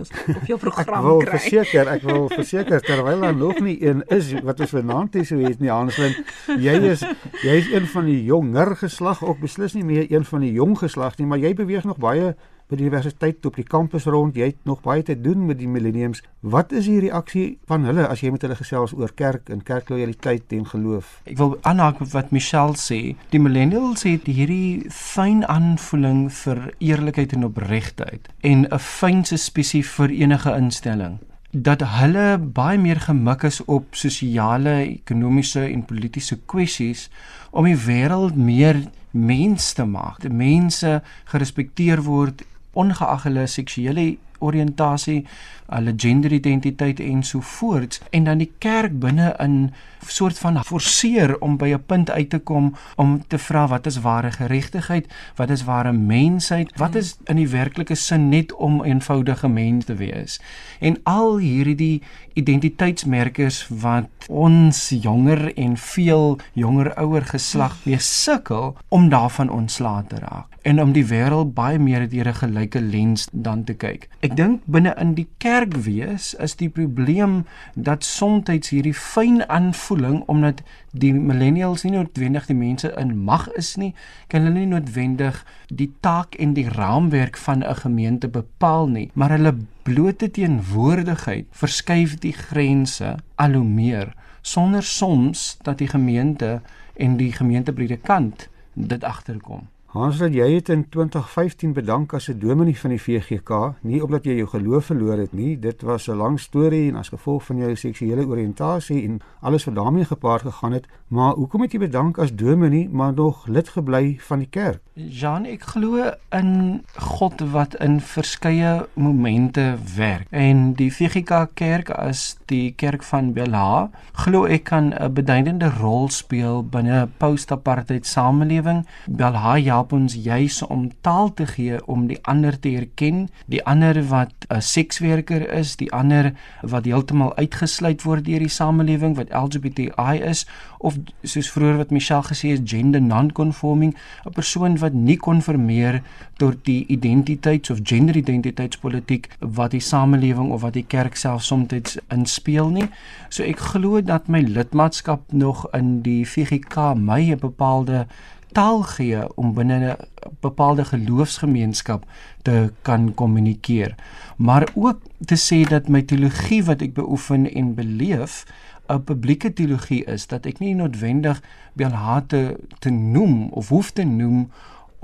op 0.41 0.47
jou 0.47 0.59
program 0.59 0.95
ek 0.95 1.03
wil 1.03 1.19
kry. 1.19 1.39
verseker 1.39 1.89
ek 1.89 2.03
wil 2.03 2.29
verseker 2.29 2.81
terwyl 2.81 3.21
daar 3.21 3.37
nog 3.37 3.61
nie 3.61 3.77
een 3.83 4.03
is 4.09 4.33
wat 4.43 4.61
ons 4.61 4.71
vanaand 4.71 5.15
hier 5.15 5.27
so 5.27 5.39
het 5.39 5.61
nie 5.61 5.71
Hanslin 5.71 6.15
jy 6.59 6.77
is 6.91 7.05
jy 7.43 7.57
is 7.61 7.71
een 7.73 7.87
van 7.87 8.05
die 8.05 8.25
jonger 8.25 8.77
geslag 8.77 9.23
ook 9.25 9.41
beslis 9.41 9.75
nie 9.75 9.85
meer 9.85 10.11
een 10.11 10.25
van 10.25 10.41
die 10.41 10.53
jong 10.53 10.79
geslag 10.79 11.19
nie 11.19 11.27
maar 11.27 11.39
jy 11.39 11.55
beweeg 11.55 11.85
nog 11.85 11.99
baie 11.99 12.35
by 12.69 12.79
die 12.79 12.87
universiteit 12.87 13.45
op 13.47 13.59
die 13.61 13.67
kampus 13.69 14.07
rond. 14.11 14.37
Jy 14.37 14.53
het 14.53 14.65
nog 14.69 14.81
baie 14.85 15.03
te 15.03 15.17
doen 15.21 15.47
met 15.47 15.59
die 15.59 15.69
millenniums. 15.69 16.23
Wat 16.41 16.73
is 16.73 16.89
die 16.89 17.01
reaksie 17.05 17.59
van 17.69 17.85
hulle 17.89 18.07
as 18.09 18.25
jy 18.25 18.33
met 18.35 18.45
hulle 18.47 18.57
gesels 18.59 18.95
oor 18.97 19.13
kerk 19.15 19.51
en 19.53 19.63
kerklojaliteit 19.63 20.53
en 20.57 20.67
geloof? 20.67 21.21
Ek 21.29 21.39
wil 21.41 21.59
aanhaak 21.63 22.01
op 22.01 22.13
wat 22.15 22.33
Michelle 22.35 22.79
sê. 22.81 23.17
Die 23.31 23.43
millennials 23.43 24.07
het 24.09 24.27
hierdie 24.31 24.91
fyn 24.91 25.45
aanvoeling 25.45 26.27
vir 26.33 26.67
eerlikheid 26.79 27.37
en 27.37 27.51
opregtheid 27.51 28.29
en 28.41 28.67
'n 28.67 28.79
fynse 28.79 29.37
spesifiek 29.37 29.73
vir 29.85 30.11
enige 30.11 30.51
instelling 30.57 31.19
dat 31.55 31.85
hulle 31.87 32.39
baie 32.39 32.79
meer 32.79 32.99
gemik 33.01 33.45
is 33.47 33.61
op 33.71 33.95
sosiale, 33.95 34.75
ekonomiese 34.83 35.63
en 35.69 35.85
politieke 35.87 36.41
kwessies 36.51 37.09
om 37.51 37.69
die 37.69 37.79
wêreld 37.79 38.35
meer 38.35 38.81
mens 39.15 39.73
te 39.73 39.85
maak. 39.87 40.19
Die 40.25 40.35
mense 40.35 41.01
gerespekteer 41.31 42.03
word 42.03 42.43
ongeag 42.75 43.23
hulle 43.23 43.47
seksuele 43.47 44.17
oriëntasie, 44.45 45.25
hulle 45.73 45.95
genderidentiteit 45.97 47.01
en 47.01 47.23
so 47.25 47.41
voort 47.41 48.01
en 48.11 48.27
dan 48.29 48.43
die 48.43 48.51
kerk 48.59 48.99
binne 49.01 49.33
in 49.41 49.73
soort 50.07 50.39
van 50.39 50.61
forceer 50.65 51.39
om 51.41 51.57
by 51.57 51.73
'n 51.73 51.85
punt 51.87 52.11
uit 52.11 52.31
te 52.31 52.39
kom 52.39 52.75
om 52.97 53.25
te 53.27 53.39
vra 53.39 53.67
wat 53.69 53.87
is 53.87 54.01
ware 54.01 54.31
geregtigheid, 54.31 55.07
wat 55.37 55.51
is 55.51 55.65
ware 55.65 55.93
mensheid, 55.93 56.77
wat 56.77 56.95
is 56.95 57.17
in 57.25 57.37
die 57.37 57.49
werklike 57.49 57.95
sin 57.95 58.29
net 58.29 58.55
om 58.55 58.85
eenvoudige 58.85 59.49
mens 59.49 59.85
te 59.85 59.95
wees. 59.95 60.41
En 60.81 61.01
al 61.03 61.39
hierdie 61.39 62.03
identiteitsmerkers 62.35 63.67
wat 63.69 64.29
ons 64.29 64.89
jonger 64.89 65.51
en 65.55 65.77
veel 65.77 66.39
jonger 66.53 66.95
ouer 66.99 67.25
geslag 67.29 67.77
mee 67.85 67.99
sukkel 67.99 68.75
om 68.89 69.09
daarvan 69.09 69.51
ontslae 69.51 70.05
te 70.09 70.19
raak 70.23 70.55
en 70.65 70.81
om 70.81 70.95
die 70.97 71.05
wêreld 71.05 71.53
baie 71.57 71.79
meer 71.79 72.07
deur 72.09 72.29
'n 72.29 72.41
gelyke 72.41 72.81
lens 72.81 73.29
dan 73.33 73.65
te 73.65 73.75
kyk. 73.75 74.09
Ek 74.21 74.37
dink 74.37 74.63
binne 74.65 74.95
in 75.01 75.15
die 75.15 75.29
kerk 75.39 75.77
wees 75.77 76.35
is 76.35 76.57
die 76.57 76.69
probleem 76.69 77.45
dat 77.75 78.05
soms 78.05 78.71
hierdie 78.71 78.95
fyn 78.95 79.49
aanvoeling 79.49 80.23
omdat 80.27 80.63
die 80.93 81.13
millennials 81.13 81.85
nie 81.85 81.93
noodwendig 81.93 82.47
die 82.47 82.57
mense 82.57 82.95
in 82.97 83.19
mag 83.25 83.49
is 83.53 83.77
nie, 83.77 83.95
kan 84.29 84.43
hulle 84.43 84.59
nie 84.59 84.67
noodwendig 84.67 85.45
die 85.69 85.93
taak 86.01 86.35
en 86.35 86.55
die 86.55 86.69
raamwerk 86.69 87.37
van 87.37 87.63
'n 87.63 87.75
gemeente 87.75 88.29
bepaal 88.29 88.89
nie, 88.89 89.11
maar 89.15 89.31
hulle 89.31 89.55
blote 89.85 90.31
teenwoordigheid 90.31 91.47
verskuif 91.53 92.17
die 92.23 92.33
grense 92.33 93.11
al 93.37 93.53
hoe 93.59 93.69
meer 93.69 94.15
sonder 94.41 94.83
soms 94.83 95.57
dat 95.63 95.79
die 95.79 95.89
gemeente 95.89 96.61
en 96.97 97.17
die 97.21 97.33
gemeentepredikant 97.33 98.49
dit 98.73 99.05
agterkom. 99.05 99.69
Hans, 99.95 100.17
dat 100.19 100.33
jy 100.35 100.49
het 100.57 100.73
in 100.75 100.81
2015 100.91 101.73
bedank 101.73 102.15
as 102.19 102.27
'n 102.29 102.39
dominee 102.39 102.79
van 102.79 102.91
die 102.91 102.99
VGK, 102.99 103.75
nie 103.81 104.03
omdat 104.03 104.25
jy 104.25 104.35
jou 104.35 104.47
geloof 104.47 104.85
verloor 104.85 105.19
het 105.19 105.33
nie, 105.33 105.59
dit 105.59 105.83
was 105.83 106.09
'n 106.09 106.17
lang 106.17 106.41
storie 106.41 106.89
en 106.89 106.97
as 106.97 107.09
gevolg 107.09 107.45
van 107.45 107.57
jou 107.57 107.77
seksuele 107.77 108.27
oriëntasie 108.27 109.05
en 109.05 109.21
alles 109.41 109.65
wat 109.65 109.75
daarmee 109.75 110.05
gepaard 110.05 110.43
gegaan 110.43 110.73
het, 110.73 110.87
maar 111.09 111.35
hoekom 111.35 111.61
het 111.61 111.73
jy 111.73 111.79
bedank 111.79 112.19
as 112.19 112.35
dominee 112.35 112.89
maar 112.89 113.13
nog 113.15 113.47
lid 113.47 113.69
gebly 113.69 114.17
van 114.19 114.39
die 114.39 114.49
kerk? 114.51 114.81
Jean, 114.95 115.45
ek 115.45 115.63
glo 115.63 116.11
in 116.31 116.83
God 116.97 117.41
wat 117.51 117.75
in 117.75 118.01
verskeie 118.01 118.87
momente 118.95 119.77
werk. 119.97 120.27
En 120.31 120.73
die 120.73 120.93
VGK 120.93 121.49
Kerk 121.55 121.91
as 121.91 122.37
die 122.47 122.73
kerk 122.73 123.03
van 123.03 123.33
Belha, 123.33 123.91
glo 124.13 124.45
ek 124.45 124.65
kan 124.65 124.95
'n 124.95 125.13
beduidende 125.13 125.71
rol 125.81 126.09
speel 126.09 126.65
binne 126.65 127.03
'n 127.03 127.13
post-apartheid 127.17 128.07
samelewing. 128.07 128.87
Belha 129.07 129.55
ja 129.55 129.84
help 129.85 129.93
ons 129.93 130.15
juis 130.17 130.63
om 130.63 130.89
taal 131.05 131.33
te 131.37 131.45
gee 131.47 131.79
om 131.87 132.07
die 132.09 132.19
ander 132.25 132.57
te 132.59 132.73
erken, 132.79 133.29
die 133.47 133.61
ander 133.65 134.01
wat 134.09 134.33
'n 134.49 134.61
sekswerker 134.61 135.45
is, 135.53 135.77
die 135.77 135.93
ander 135.93 136.33
wat 136.63 136.85
heeltemal 136.85 137.37
uitgesluit 137.37 138.03
word 138.03 138.25
deur 138.25 138.39
die 138.39 138.49
samelewing 138.49 139.17
wat 139.17 139.33
LGBTI 139.33 140.23
is 140.25 140.47
of 140.79 140.97
soos 141.23 141.51
vroeër 141.51 141.77
wat 141.77 141.91
Michelle 141.91 142.23
gesê 142.23 142.49
het 142.53 142.69
gender 142.69 143.03
non-conforming, 143.03 143.95
'n 144.27 144.33
persoon 144.33 144.79
wat 144.79 144.93
nie 144.93 145.17
konformeer 145.17 146.03
tot 146.37 146.65
die 146.65 146.87
identiteits 146.87 147.71
of 147.71 147.79
genderidentiteitspolitiek 147.83 149.29
wat 149.39 149.71
die 149.71 149.81
samelewing 149.81 150.51
of 150.51 150.61
wat 150.61 150.73
die 150.73 150.87
kerk 150.87 151.17
self 151.17 151.43
soms 151.43 151.99
inspeel 152.09 152.69
nie. 152.69 152.89
So 153.29 153.43
ek 153.43 153.59
glo 153.59 154.01
dat 154.01 154.29
my 154.29 154.41
lidmaatskap 154.41 155.33
nog 155.33 155.67
in 155.73 156.03
die 156.03 156.25
VGK 156.27 156.95
my 156.95 157.33
'n 157.33 157.39
bepaalde 157.39 158.07
taal 158.55 158.83
gee 158.83 159.23
om 159.37 159.55
binne 159.55 159.79
'n 159.79 159.97
bepaalde 160.41 160.85
geloofsgemeenskap 160.85 162.05
te 162.43 162.73
kan 162.83 163.15
kommunikeer. 163.15 163.95
Maar 164.37 164.69
ook 164.75 165.01
te 165.25 165.37
sê 165.37 165.69
dat 165.69 165.89
my 165.89 166.03
teologie 166.03 166.65
wat 166.65 166.81
ek 166.83 166.95
beoefen 166.95 167.51
en 167.55 167.75
beleef 167.75 168.45
'n 168.89 169.05
publieke 169.05 169.53
teologie 169.53 170.05
is 170.05 170.27
dat 170.27 170.47
ek 170.47 170.59
nie 170.59 170.75
noodwendig 170.75 171.43
belhate 171.73 172.57
te 172.79 172.91
noem 172.91 173.49
of 173.49 173.69
hoef 173.69 173.91
te 173.91 174.05
noem 174.05 174.51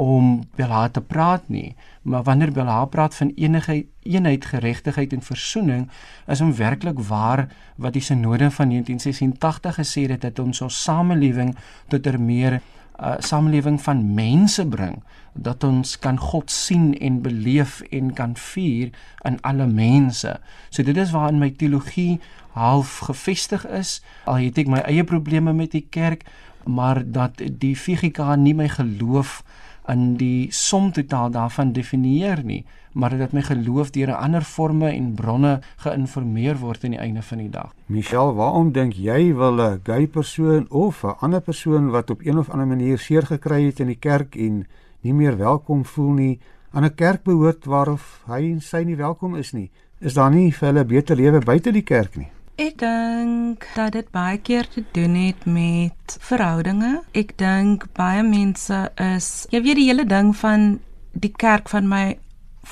om 0.00 0.49
belhate 0.57 1.00
te 1.00 1.00
praat 1.00 1.49
nie, 1.49 1.76
maar 2.02 2.23
wanneer 2.23 2.52
belhate 2.52 2.88
praat 2.88 3.14
van 3.14 3.33
enige 3.37 3.87
eenheid, 4.02 4.45
geregtigheid 4.45 5.12
en 5.12 5.23
versoening, 5.23 5.88
is 6.26 6.40
om 6.40 6.54
werklik 6.57 6.99
waar 6.99 7.49
wat 7.76 7.92
die 7.92 8.02
sinode 8.02 8.50
van 8.50 8.69
1986 8.69 9.76
gesê 9.80 10.07
het 10.09 10.21
dat 10.21 10.38
ons 10.38 10.61
ons 10.61 10.83
samelewing 10.83 11.57
tot 11.88 12.07
'n 12.07 12.25
meer 12.25 12.61
uh, 13.00 13.14
samelewing 13.19 13.80
van 13.83 14.14
mense 14.14 14.66
bring 14.66 15.02
dat 15.33 15.64
ons 15.64 15.99
kan 15.99 16.19
God 16.19 16.50
sien 16.50 16.92
en 16.99 17.21
beleef 17.23 17.80
en 17.90 18.12
kan 18.12 18.37
vier 18.37 18.90
in 19.25 19.38
alle 19.47 19.66
mense. 19.66 20.37
So 20.69 20.83
dit 20.83 20.97
is 20.97 21.11
waarin 21.14 21.38
my 21.38 21.50
teologie 21.50 22.21
half 22.52 22.99
gefestig 23.07 23.66
is. 23.66 24.00
Al 24.25 24.42
het 24.42 24.59
ek 24.59 24.69
my 24.69 24.83
eie 24.85 25.04
probleme 25.07 25.54
met 25.54 25.73
die 25.76 25.87
kerk, 25.90 26.26
maar 26.66 27.02
dat 27.07 27.40
die 27.40 27.76
VGK 27.78 28.35
nie 28.37 28.54
my 28.54 28.69
geloof 28.69 29.40
in 29.88 30.14
die 30.21 30.50
som 30.54 30.90
totaal 30.92 31.30
daarvan 31.35 31.73
definieer 31.73 32.42
nie, 32.45 32.64
maar 32.92 33.18
dat 33.18 33.32
my 33.32 33.42
geloof 33.42 33.90
deur 33.90 34.09
'n 34.09 34.23
ander 34.23 34.42
forme 34.42 34.90
en 34.90 35.14
bronne 35.14 35.61
geïnformeer 35.76 36.59
word 36.59 36.85
aan 36.85 36.90
die 36.90 37.00
einde 37.00 37.23
van 37.23 37.38
die 37.38 37.50
dag. 37.50 37.75
Michelle, 37.87 38.32
waarom 38.32 38.73
dink 38.73 38.92
jy 38.92 39.35
wil 39.35 39.61
'n 39.61 39.80
gay 39.82 40.06
persoon 40.06 40.66
of 40.70 41.04
'n 41.04 41.16
ander 41.20 41.40
persoon 41.40 41.90
wat 41.90 42.11
op 42.11 42.20
een 42.25 42.38
of 42.38 42.50
ander 42.50 42.66
manier 42.66 42.99
seer 42.99 43.26
gekry 43.26 43.64
het 43.64 43.80
in 43.80 43.87
die 43.87 43.99
kerk 43.99 44.37
en 44.37 44.66
nie 45.00 45.14
meer 45.14 45.37
welkom 45.37 45.85
voel 45.85 46.12
nie, 46.12 46.40
aan 46.73 46.85
'n 46.85 46.94
kerk 46.94 47.23
behoort 47.23 47.64
waarof 47.64 48.23
hy 48.26 48.50
en 48.52 48.61
sy 48.61 48.82
nie 48.82 48.97
welkom 48.97 49.37
is 49.37 49.52
nie? 49.52 49.70
Is 49.99 50.14
daar 50.14 50.30
nie 50.30 50.52
vir 50.54 50.68
hulle 50.68 50.85
beter 50.85 51.16
lewe 51.16 51.38
buite 51.38 51.73
die 51.73 51.82
kerk 51.82 52.16
nie? 52.16 52.28
Ek 52.56 52.78
dink 52.78 53.66
dat 53.75 53.92
dit 53.92 54.11
baie 54.11 54.38
keer 54.38 54.68
te 54.68 54.85
doen 54.92 55.14
het 55.14 55.44
met 55.44 56.16
verhoudinge. 56.20 57.02
Ek 57.12 57.37
dink 57.38 57.87
baie 57.92 58.23
mense 58.23 58.92
is, 58.97 59.47
jy 59.50 59.62
weet 59.62 59.76
die 59.76 59.87
hele 59.88 60.04
ding 60.04 60.37
van 60.37 60.80
die 61.12 61.32
kerk 61.37 61.68
van 61.68 61.88
my 61.88 62.18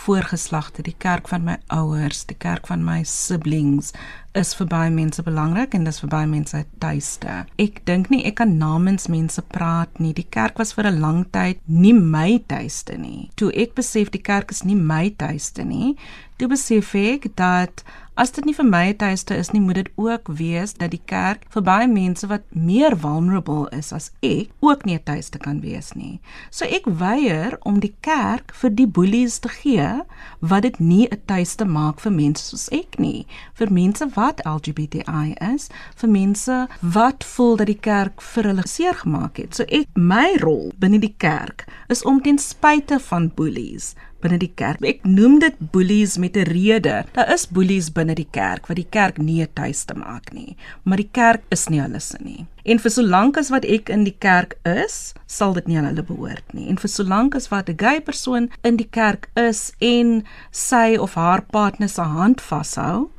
voorgeslagte, 0.05 0.83
die 0.87 0.97
kerk 0.99 1.28
van 1.28 1.45
my 1.45 1.57
ouers, 1.75 2.25
die 2.28 2.37
kerk 2.38 2.69
van 2.71 2.85
my 2.87 3.02
siblings 3.09 3.93
is 4.38 4.52
vir 4.55 4.69
baie 4.71 4.90
mense 4.95 5.23
belangrik 5.25 5.75
en 5.75 5.87
dis 5.88 6.00
vir 6.02 6.11
baie 6.12 6.28
mense 6.31 6.61
tuiste. 6.83 7.40
Ek 7.59 7.81
dink 7.88 8.11
nie 8.12 8.23
ek 8.28 8.38
kan 8.40 8.55
namens 8.61 9.09
mense 9.11 9.43
praat 9.55 9.99
nie. 10.02 10.12
Die 10.14 10.26
kerk 10.28 10.59
was 10.59 10.75
vir 10.76 10.87
'n 10.87 11.00
lang 11.00 11.25
tyd 11.33 11.59
nie 11.67 11.93
my 11.93 12.38
tuiste 12.47 12.99
nie. 12.99 13.31
Toe 13.37 13.50
ek 13.55 13.75
besef 13.75 14.11
die 14.11 14.23
kerk 14.23 14.50
is 14.50 14.64
nie 14.64 14.76
my 14.76 15.11
tuiste 15.11 15.64
nie, 15.64 15.97
toe 16.38 16.49
besef 16.49 16.95
ek 16.95 17.35
dat 17.37 17.83
As 18.18 18.32
dit 18.34 18.42
nie 18.48 18.54
vir 18.58 18.66
my 18.66 18.87
'n 18.90 18.96
tuiste 18.98 19.37
is 19.38 19.52
nie, 19.52 19.60
moet 19.62 19.76
dit 19.78 19.90
ook 19.94 20.26
wees 20.38 20.72
dat 20.75 20.90
die 20.90 21.02
kerk 21.06 21.44
vir 21.54 21.62
baie 21.62 21.87
mense 21.87 22.26
wat 22.26 22.42
meer 22.50 22.96
vulnerable 22.98 23.68
is 23.70 23.92
as 23.92 24.10
ek 24.22 24.48
ook 24.58 24.84
nie 24.84 24.96
'n 24.96 25.04
tuiste 25.04 25.38
kan 25.38 25.60
wees 25.60 25.92
nie. 25.94 26.20
So 26.50 26.64
ek 26.64 26.84
weier 26.84 27.58
om 27.62 27.78
die 27.78 27.94
kerk 28.00 28.50
vir 28.54 28.70
die 28.70 28.87
bullies 28.87 29.38
te 29.38 29.48
gee 29.48 30.02
wat 30.40 30.62
dit 30.62 30.80
nie 30.80 31.06
'n 31.06 31.20
tuiste 31.26 31.64
maak 31.64 32.00
vir 32.00 32.12
mense 32.12 32.42
soos 32.42 32.68
ek 32.72 32.98
nie, 32.98 33.26
vir 33.54 33.70
mense 33.70 34.08
wat 34.14 34.42
LGBTI 34.44 35.37
is, 35.54 35.68
vir 35.94 36.10
mense 36.10 36.68
wat 36.82 37.25
voel 37.25 37.56
dat 37.56 37.66
die 37.66 37.80
kerk 37.80 38.20
vir 38.20 38.44
hulle 38.44 38.66
seer 38.66 38.94
gemaak 38.94 39.37
het. 39.37 39.54
So 39.54 39.62
ek 39.68 39.87
my 39.94 40.37
rol 40.40 40.72
binne 40.76 40.98
die 40.98 41.14
kerk 41.18 41.66
is 41.88 42.02
om 42.02 42.20
ten 42.20 42.38
spyte 42.38 42.98
van 42.98 43.30
bullies 43.34 43.94
binne 44.20 44.38
die 44.38 44.52
kerk. 44.54 44.82
Ek 44.82 45.04
noem 45.04 45.38
dit 45.38 45.54
bullies 45.72 46.18
met 46.18 46.37
'n 46.37 46.48
rede. 46.50 47.04
Daar 47.12 47.32
is 47.32 47.46
bullies 47.46 47.90
binne 47.92 48.14
die 48.14 48.28
kerk 48.30 48.66
wat 48.68 48.76
die 48.76 48.90
kerk 48.90 49.18
nie 49.18 49.42
'n 49.42 49.48
tuiste 49.54 49.94
maak 49.94 50.32
nie, 50.32 50.56
maar 50.84 50.96
die 50.96 51.10
kerk 51.12 51.42
is 51.50 51.68
nie 51.68 51.80
hulle 51.80 52.00
se 52.00 52.16
nie. 52.20 52.46
En 52.64 52.78
vir 52.78 52.90
solank 52.90 53.37
as 53.37 53.50
wat 53.50 53.64
ek 53.64 53.88
in 53.88 54.04
die 54.04 54.16
kerk 54.18 54.58
is, 54.64 55.14
sal 55.26 55.52
dit 55.52 55.66
nie 55.66 55.78
aan 55.78 55.84
hulle 55.84 56.02
behoort 56.02 56.54
nie. 56.54 56.68
En 56.68 56.76
vir 56.76 56.88
solank 56.88 57.34
as 57.34 57.48
wat 57.48 57.68
'n 57.68 57.78
gay 57.78 58.00
persoon 58.00 58.50
in 58.62 58.76
die 58.76 58.88
kerk 58.90 59.30
is 59.34 59.72
en 59.80 60.25
sy 60.50 60.96
of 60.98 61.14
haar 61.14 61.42
partner 61.42 61.88
se 61.88 62.02
hand 62.02 62.40
vashou 62.40 63.10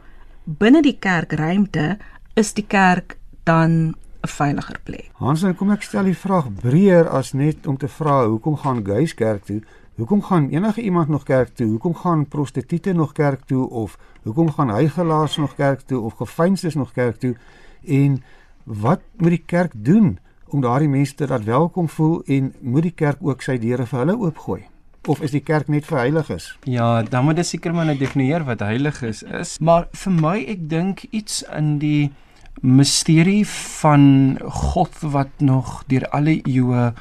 binne 0.57 0.81
die 0.81 0.97
kerkruimte, 0.99 1.97
is 2.39 2.53
die 2.53 2.65
kerk 2.65 3.17
dan 3.45 3.95
'n 4.23 4.27
veiliger 4.27 4.79
plek. 4.83 5.09
Hansen, 5.13 5.55
kom 5.55 5.71
ek 5.71 5.81
stel 5.81 6.03
die 6.03 6.17
vraag 6.17 6.47
breër 6.61 7.07
as 7.07 7.33
net 7.33 7.67
om 7.67 7.77
te 7.77 7.87
vra 7.87 8.25
hoekom 8.25 8.57
gaan 8.57 8.85
gays 8.85 9.13
kerk 9.13 9.45
toe? 9.45 9.61
Hoekom 9.99 10.21
gaan 10.23 10.49
enige 10.49 10.81
iemand 10.81 11.07
nog 11.07 11.23
kerk 11.23 11.55
toe? 11.55 11.67
Hoekom 11.67 11.95
gaan 11.95 12.27
prostituie 12.27 12.93
nog 12.93 13.11
kerk 13.11 13.41
toe 13.45 13.69
of 13.69 13.97
hoekom 14.23 14.51
gaan 14.51 14.75
hygelaars 14.75 15.37
nog 15.37 15.55
kerk 15.55 15.79
toe 15.79 15.99
of 16.01 16.13
gefeinsdes 16.13 16.75
nog 16.75 16.91
kerk 16.91 17.15
toe? 17.15 17.35
En 17.85 18.23
wat 18.63 19.01
moet 19.17 19.29
die 19.29 19.43
kerk 19.45 19.71
doen 19.75 20.19
om 20.47 20.61
daardie 20.61 20.87
mense 20.89 21.15
te 21.15 21.27
laat 21.27 21.43
welkom 21.43 21.89
voel 21.89 22.23
en 22.25 22.53
moet 22.59 22.81
die 22.81 22.95
kerk 22.95 23.17
ook 23.19 23.41
sy 23.41 23.57
deure 23.57 23.85
vir 23.85 23.99
hulle 23.99 24.17
oopgooi? 24.17 24.61
Of 25.07 25.19
is 25.21 25.35
die 25.35 25.43
kerk 25.43 25.67
net 25.67 25.85
vir 25.85 25.97
heiliges? 25.97 26.47
Ja, 26.63 27.03
dan 27.03 27.27
moet 27.27 27.43
jy 27.43 27.43
seker 27.51 27.75
maar 27.75 27.91
net 27.91 27.99
definieer 27.99 28.47
wat 28.47 28.63
heilig 28.63 29.03
is. 29.03 29.23
is. 29.23 29.57
Maar 29.59 29.89
vir 29.91 30.15
my 30.15 30.37
ek 30.47 30.67
dink 30.69 31.03
iets 31.11 31.43
in 31.51 31.75
die 31.83 32.11
misterie 32.63 33.43
van 33.81 34.39
God 34.39 34.95
wat 35.11 35.43
nog 35.43 35.83
deur 35.91 36.07
alle 36.15 36.39
eeue 36.39 36.93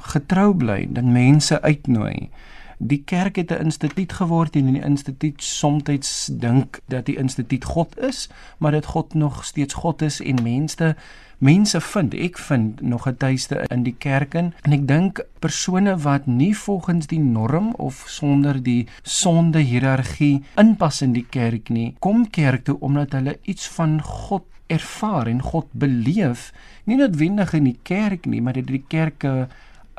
getrou 0.00 0.54
bly, 0.54 0.86
dat 0.90 1.04
mense 1.04 1.62
uitnooi. 1.62 2.30
Die 2.78 3.02
kerk 3.04 3.36
het 3.36 3.50
'n 3.52 3.64
instituut 3.64 4.12
geword 4.12 4.56
en 4.56 4.72
die 4.72 4.82
instituut 4.82 5.42
soms 5.42 6.30
dink 6.32 6.80
dat 6.88 7.06
die 7.06 7.16
instituut 7.16 7.64
God 7.64 7.98
is, 7.98 8.28
maar 8.58 8.72
dit 8.72 8.86
God 8.86 9.14
nog 9.14 9.44
steeds 9.44 9.74
God 9.74 10.02
is 10.02 10.20
en 10.20 10.42
mense 10.42 10.96
mense 11.40 11.80
vind 11.80 12.14
ek 12.14 12.38
vind 12.38 12.80
nog 12.80 13.06
'n 13.08 13.16
tuiste 13.16 13.64
in 13.72 13.82
die 13.82 13.94
kerk 13.98 14.34
in 14.34 14.52
en 14.62 14.72
ek 14.72 14.86
dink 14.88 15.24
persone 15.38 15.96
wat 15.96 16.26
nie 16.26 16.56
volgens 16.56 17.06
die 17.06 17.20
norm 17.20 17.72
of 17.74 18.04
sonder 18.06 18.62
die 18.62 18.88
sonde 19.02 19.58
hiërargie 19.58 20.42
inpas 20.56 21.00
in 21.02 21.12
die 21.12 21.26
kerk 21.30 21.68
nie 21.68 21.94
kom 21.98 22.30
kerk 22.30 22.64
toe 22.64 22.76
omdat 22.80 23.12
hulle 23.12 23.38
iets 23.42 23.68
van 23.68 24.02
God 24.02 24.44
ervaar 24.66 25.26
en 25.26 25.42
God 25.42 25.66
beleef 25.72 26.52
nie 26.84 26.96
noodwendig 26.96 27.52
in 27.52 27.64
die 27.64 27.78
kerk 27.82 28.26
nie 28.26 28.42
maar 28.42 28.52
dit 28.52 28.66
die 28.66 28.84
kerke 28.88 29.48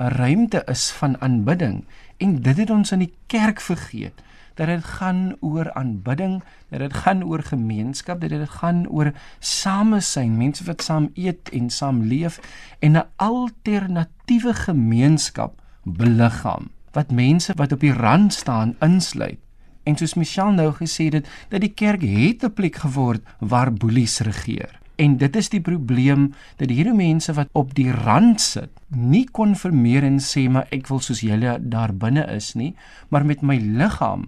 'n 0.02 0.14
ruimte 0.18 0.64
is 0.66 0.92
van 0.92 1.22
aanbidding 1.22 1.86
en 2.18 2.42
dit 2.42 2.58
het 2.58 2.70
ons 2.70 2.92
in 2.92 3.00
die 3.00 3.14
kerk 3.28 3.62
vergeet 3.62 4.24
dat 4.54 4.68
dit 4.68 4.84
gaan 4.84 5.36
oor 5.40 5.74
aanbidding, 5.74 6.44
dat 6.70 6.80
dit 6.80 6.94
gaan 6.94 7.24
oor 7.24 7.44
gemeenskap, 7.44 8.22
dat 8.22 8.30
dit 8.30 8.50
gaan 8.50 8.88
oor 8.88 9.12
samesyn, 9.40 10.38
mense 10.38 10.64
wat 10.64 10.82
saam 10.82 11.10
eet 11.14 11.50
en 11.50 11.70
saam 11.70 12.02
leef 12.02 12.40
en 12.80 12.98
'n 12.98 13.08
alternatiewe 13.16 14.54
gemeenskap 14.54 15.62
beliggaam 15.84 16.70
wat 16.92 17.12
mense 17.12 17.54
wat 17.56 17.72
op 17.72 17.80
die 17.80 17.94
rand 17.94 18.34
staan 18.34 18.76
insluit. 18.80 19.40
En 19.84 19.96
soos 19.98 20.14
Michelle 20.14 20.52
nou 20.52 20.72
gesê 20.74 21.10
het, 21.10 21.28
dat 21.50 21.62
die 21.62 21.74
kerk 21.74 22.02
het 22.02 22.44
'n 22.44 22.54
plek 22.54 22.76
geword 22.76 23.22
waar 23.40 23.74
boelies 23.74 24.20
regeer. 24.20 24.81
En 24.95 25.17
dit 25.17 25.36
is 25.36 25.49
die 25.49 25.62
probleem 25.62 26.32
dat 26.60 26.69
hierdie 26.69 26.95
mense 26.95 27.34
wat 27.34 27.49
op 27.58 27.73
die 27.75 27.91
rand 27.91 28.41
sit, 28.41 28.69
nie 28.89 29.25
konformeer 29.32 30.04
en 30.04 30.19
sê 30.19 30.47
maar 30.49 30.67
ek 30.75 30.91
wil 30.91 30.99
soos 30.99 31.23
julle 31.25 31.58
daar 31.62 31.93
binne 31.93 32.25
is 32.36 32.54
nie, 32.60 32.73
maar 33.10 33.25
met 33.25 33.41
my 33.41 33.58
liggaam 33.58 34.27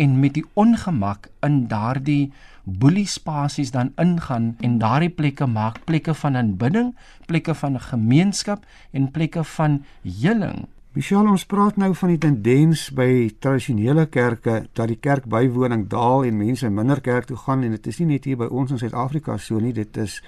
en 0.00 0.16
met 0.20 0.34
die 0.34 0.44
ongemak 0.58 1.28
in 1.44 1.66
daardie 1.68 2.32
boelie 2.64 3.06
spasies 3.06 3.72
dan 3.74 3.92
ingaan 4.00 4.54
en 4.64 4.78
daardie 4.80 5.12
plekke 5.12 5.46
maak 5.46 5.80
plekke 5.84 6.14
van 6.14 6.36
aanbidding, 6.36 6.94
plekke 7.26 7.54
van 7.54 7.80
gemeenskap 7.80 8.64
en 8.96 9.10
plekke 9.10 9.44
van 9.56 9.82
heling. 10.02 10.66
Michelle, 11.00 11.30
ons 11.32 11.46
praat 11.48 11.78
nou 11.80 11.94
van 11.96 12.10
die 12.12 12.18
tendens 12.20 12.80
by 12.92 13.30
tradisionele 13.40 14.02
kerke 14.12 14.56
dat 14.76 14.90
die 14.90 14.98
kerkbywoning 15.00 15.86
daal 15.88 16.26
en 16.28 16.36
mense 16.36 16.68
minder 16.68 17.00
kerk 17.00 17.30
toe 17.30 17.38
gaan 17.40 17.62
en 17.64 17.72
dit 17.72 17.86
is 17.88 18.00
nie 18.02 18.08
net 18.10 18.26
hier 18.28 18.36
by 18.36 18.50
ons 18.52 18.74
in 18.74 18.80
Suid-Afrika 18.82 19.38
so 19.40 19.56
nie, 19.64 19.72
dit 19.72 19.96
is 19.96 20.18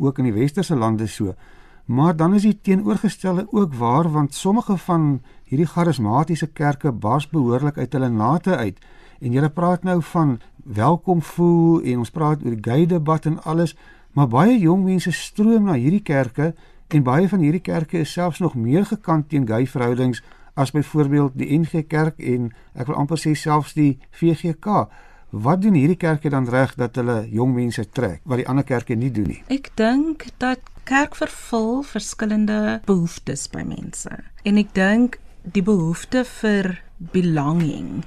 ook 0.00 0.22
in 0.22 0.30
die 0.30 0.32
westerse 0.32 0.78
lande 0.80 1.10
so. 1.12 1.34
Maar 1.84 2.16
dan 2.16 2.38
is 2.38 2.46
die 2.48 2.54
teenoorgestelde 2.56 3.44
ook 3.52 3.76
waar 3.76 4.08
want 4.14 4.32
sommige 4.32 4.78
van 4.86 5.18
hierdie 5.50 5.68
charismatiese 5.68 6.48
kerke 6.56 6.92
bars 6.92 7.28
behoorlik 7.28 7.76
uit 7.76 7.92
hulle 7.92 8.08
nate 8.08 8.56
uit. 8.56 8.80
En 9.20 9.36
jy 9.36 9.50
praat 9.52 9.84
nou 9.84 10.00
van 10.14 10.38
welkom 10.64 11.20
voel 11.34 11.82
en 11.82 12.06
ons 12.06 12.14
praat 12.16 12.40
oor 12.40 12.56
die 12.56 12.64
gay 12.64 12.86
debat 12.86 13.28
en 13.28 13.42
alles, 13.44 13.76
maar 14.16 14.32
baie 14.32 14.56
jong 14.56 14.86
mense 14.88 15.12
stroom 15.12 15.68
na 15.68 15.76
hierdie 15.76 16.06
kerke 16.06 16.54
en 16.88 17.02
baie 17.02 17.28
van 17.28 17.40
hierdie 17.40 17.62
kerke 17.64 17.98
is 17.98 18.12
selfs 18.12 18.38
nog 18.38 18.54
meer 18.54 18.84
gekant 18.84 19.28
teen 19.28 19.46
gay 19.46 19.66
verhoudings 19.66 20.22
as 20.54 20.70
byvoorbeeld 20.70 21.32
die 21.38 21.58
NG 21.58 21.86
Kerk 21.86 22.18
en 22.18 22.52
ek 22.74 22.86
wil 22.86 22.98
amper 22.98 23.18
sê 23.18 23.34
selfs 23.34 23.74
die 23.74 23.98
VGK. 24.14 24.86
Wat 25.34 25.62
doen 25.62 25.74
hierdie 25.74 25.98
kerke 25.98 26.30
dan 26.30 26.46
reg 26.46 26.76
dat 26.78 26.94
hulle 27.00 27.24
jong 27.30 27.54
mense 27.56 27.82
trek 27.90 28.20
wat 28.22 28.38
die 28.38 28.46
ander 28.48 28.64
kerke 28.64 28.94
nie 28.94 29.10
doen 29.10 29.32
nie? 29.32 29.40
Ek 29.50 29.72
dink 29.74 30.28
dat 30.38 30.62
kerk 30.86 31.16
vervul 31.18 31.82
verskillende 31.82 32.80
behoeftes 32.86 33.48
by 33.50 33.64
mense. 33.66 34.12
En 34.44 34.60
ek 34.60 34.74
dink 34.76 35.18
die 35.42 35.64
behoefte 35.64 36.22
vir 36.38 36.76
belonging 37.14 38.04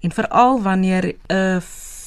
en 0.00 0.16
veral 0.16 0.62
wanneer 0.64 1.12
'n 1.28 1.60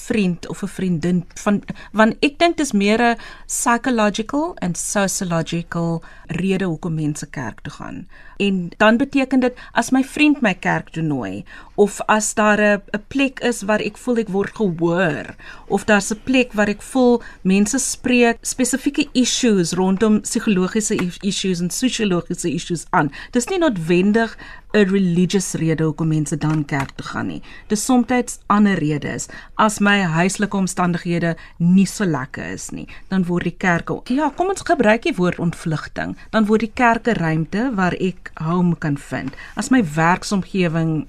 vriend 0.05 0.47
of 0.47 0.63
'n 0.63 0.67
vriendin 0.67 1.25
van 1.43 1.61
want 1.91 2.15
ek 2.19 2.39
dink 2.39 2.57
dis 2.57 2.71
meer 2.71 3.01
'n 3.01 3.17
psychological 3.47 4.55
and 4.59 4.77
sociological 4.77 6.03
rede 6.27 6.65
hoekom 6.65 6.93
mense 6.93 7.29
kerk 7.29 7.61
toe 7.61 7.73
gaan. 7.73 8.07
En 8.37 8.69
dan 8.77 8.97
beteken 8.97 9.39
dit 9.39 9.53
as 9.71 9.89
my 9.89 10.03
vriend 10.03 10.41
my 10.41 10.53
kerk 10.53 10.89
toe 10.89 11.03
nooi 11.03 11.43
of 11.75 12.01
as 12.05 12.33
daar 12.33 12.59
'n 12.59 12.81
plek 13.07 13.39
is 13.39 13.61
waar 13.61 13.79
ek 13.79 13.97
voel 13.97 14.17
ek 14.17 14.27
word 14.27 14.55
gehoor 14.55 15.35
of 15.67 15.85
daar's 15.85 16.11
'n 16.11 16.21
plek 16.23 16.53
waar 16.53 16.67
ek 16.67 16.81
voel 16.81 17.21
mense 17.41 17.77
spreek 17.77 18.37
spesifieke 18.41 19.07
issues 19.11 19.73
rondom 19.73 20.21
psigologiese 20.21 20.95
issues 21.21 21.59
en 21.59 21.69
sosiologiese 21.69 22.53
issues 22.53 22.85
aan. 22.89 23.11
Dis 23.31 23.47
nie 23.47 23.59
noodwendig 23.59 24.37
'n 24.73 24.89
religious 24.89 25.53
rede 25.53 25.83
hoekom 25.83 26.07
mense 26.07 26.37
dan 26.37 26.65
kerk 26.65 26.95
toe 26.97 27.05
gaan 27.05 27.27
nie. 27.27 27.41
Dis 27.67 27.85
soms 27.85 28.39
ander 28.47 28.79
redes. 28.79 29.27
As 29.55 29.79
my 29.79 29.99
huislike 30.01 30.57
omstandighede 30.57 31.35
nie 31.57 31.85
so 31.85 32.05
lekker 32.05 32.51
is 32.53 32.71
nie, 32.71 32.87
dan 33.09 33.25
word 33.25 33.43
die 33.43 33.57
kerk 33.57 33.89
Ja, 34.09 34.31
kom 34.35 34.49
ons 34.49 34.65
gebruik 34.65 35.03
die 35.03 35.15
woord 35.15 35.39
ontvlugting. 35.39 36.17
Dan 36.31 36.45
word 36.45 36.65
die 36.65 36.71
kerk 36.73 37.07
'n 37.07 37.19
ruimte 37.21 37.71
waar 37.75 37.93
ek 37.93 38.31
home 38.33 38.75
kan 38.75 38.97
vind. 38.97 39.35
As 39.55 39.69
my 39.69 39.83
werksomgewing 39.83 41.05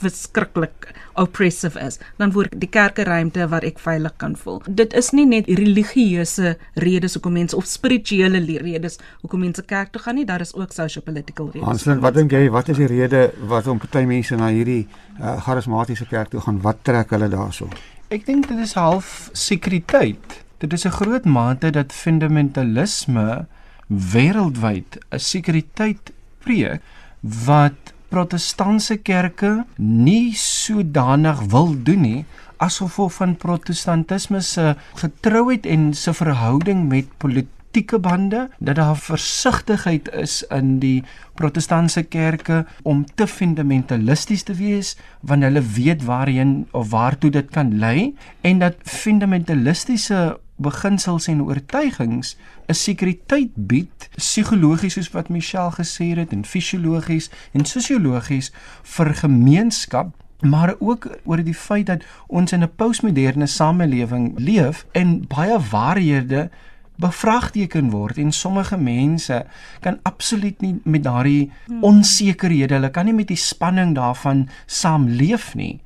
verskriklik 0.00 0.88
oppressive 1.20 1.78
is, 1.80 1.98
dan 2.18 2.32
word 2.34 2.54
die 2.58 2.68
kerke 2.68 3.04
ruimte 3.06 3.46
waar 3.48 3.64
ek 3.66 3.78
veilig 3.82 4.14
kan 4.20 4.34
voel. 4.36 4.60
Dit 4.66 4.94
is 4.98 5.12
nie 5.14 5.26
net 5.26 5.48
religieuse 5.48 6.56
redes 6.82 7.14
hoekom 7.14 7.36
mense 7.38 7.56
of 7.56 7.68
spirituele 7.70 8.40
redes 8.62 8.98
hoekom 9.22 9.44
mense 9.46 9.62
kerk 9.62 9.92
toe 9.94 10.02
gaan 10.02 10.18
nie, 10.18 10.26
daar 10.28 10.42
is 10.44 10.54
ook 10.54 10.72
socio-political 10.72 11.50
redes. 11.52 11.66
Hanslin, 11.68 12.02
wat 12.04 12.18
dink 12.18 12.34
jy, 12.34 12.48
wat 12.50 12.68
is 12.68 12.80
die 12.82 12.90
rede 12.90 13.26
wat 13.50 13.70
om 13.70 13.78
party 13.82 14.04
mense 14.08 14.36
na 14.36 14.50
hierdie 14.54 14.84
uh, 15.20 15.36
charismatiese 15.46 16.08
kerk 16.10 16.34
toe 16.34 16.42
gaan? 16.44 16.60
Wat 16.64 16.82
trek 16.82 17.14
hulle 17.14 17.30
daarso? 17.32 17.70
Ek 18.14 18.26
dink 18.26 18.48
dit 18.50 18.58
is 18.62 18.74
half 18.78 19.30
sekuriteit. 19.32 20.42
Dit 20.58 20.72
is 20.72 20.84
'n 20.86 20.96
groot 20.98 21.24
mate 21.24 21.70
dat 21.70 21.92
fundamentalisme 21.92 23.46
wêreldwyd 23.88 24.98
'n 25.10 25.18
sekuriteit 25.18 26.12
preek 26.44 26.80
wat 27.22 27.93
protestantse 28.14 29.00
kerke 29.02 29.64
nie 29.76 30.34
sodanig 30.38 31.40
wil 31.50 31.72
doen 31.86 32.04
nie 32.06 32.24
asof 32.62 32.98
of 33.02 33.18
van 33.20 33.34
protestantisme 33.36 34.40
se 34.40 34.74
getrouheid 35.00 35.66
en 35.66 35.90
se 35.98 36.14
verhouding 36.14 36.86
met 36.88 37.10
politieke 37.18 37.98
bande 37.98 38.44
dat 38.58 38.78
daar 38.78 38.96
versigtigheid 38.96 40.12
is 40.14 40.42
in 40.54 40.78
die 40.84 41.02
protestantse 41.34 42.04
kerke 42.06 42.62
om 42.82 43.02
te 43.18 43.26
fundamentalisties 43.26 44.46
te 44.46 44.54
wees 44.54 44.94
want 45.20 45.42
hulle 45.42 45.64
weet 45.74 46.06
waarheen 46.06 46.54
of 46.70 46.94
waartoe 46.94 47.32
dit 47.34 47.50
kan 47.50 47.74
lei 47.82 48.14
en 48.40 48.62
dat 48.62 48.78
fundamentalistiese 49.02 50.22
beginsels 50.56 51.26
en 51.28 51.42
oortuigings 51.42 52.36
'n 52.68 52.74
sekuriteit 52.74 53.50
bied 53.54 54.08
psigologies 54.16 54.92
soos 54.92 55.10
wat 55.10 55.28
Michelle 55.28 55.70
gesê 55.70 56.14
het 56.16 56.32
en 56.32 56.44
fisiologies 56.44 57.30
en 57.52 57.64
sosiologies 57.64 58.52
vir 58.82 59.14
gemeenskap 59.14 60.14
maar 60.40 60.74
ook 60.78 61.08
oor 61.24 61.42
die 61.42 61.54
feit 61.54 61.86
dat 61.86 62.04
ons 62.26 62.52
in 62.52 62.62
'n 62.62 62.74
postmoderne 62.76 63.46
samelewing 63.46 64.38
leef 64.38 64.86
en 64.92 65.26
baie 65.26 65.58
waarhede 65.70 66.50
bevraagteken 66.96 67.90
word 67.90 68.18
en 68.18 68.32
sommige 68.32 68.76
mense 68.76 69.46
kan 69.80 69.98
absoluut 70.02 70.60
nie 70.60 70.80
met 70.84 71.02
daardie 71.02 71.50
hmm. 71.66 71.82
onsekerhede, 71.82 72.74
hulle 72.74 72.90
kan 72.90 73.04
nie 73.04 73.14
met 73.14 73.28
die 73.28 73.40
spanning 73.40 73.94
daarvan 73.94 74.48
saamleef 74.66 75.54
nie 75.54 75.80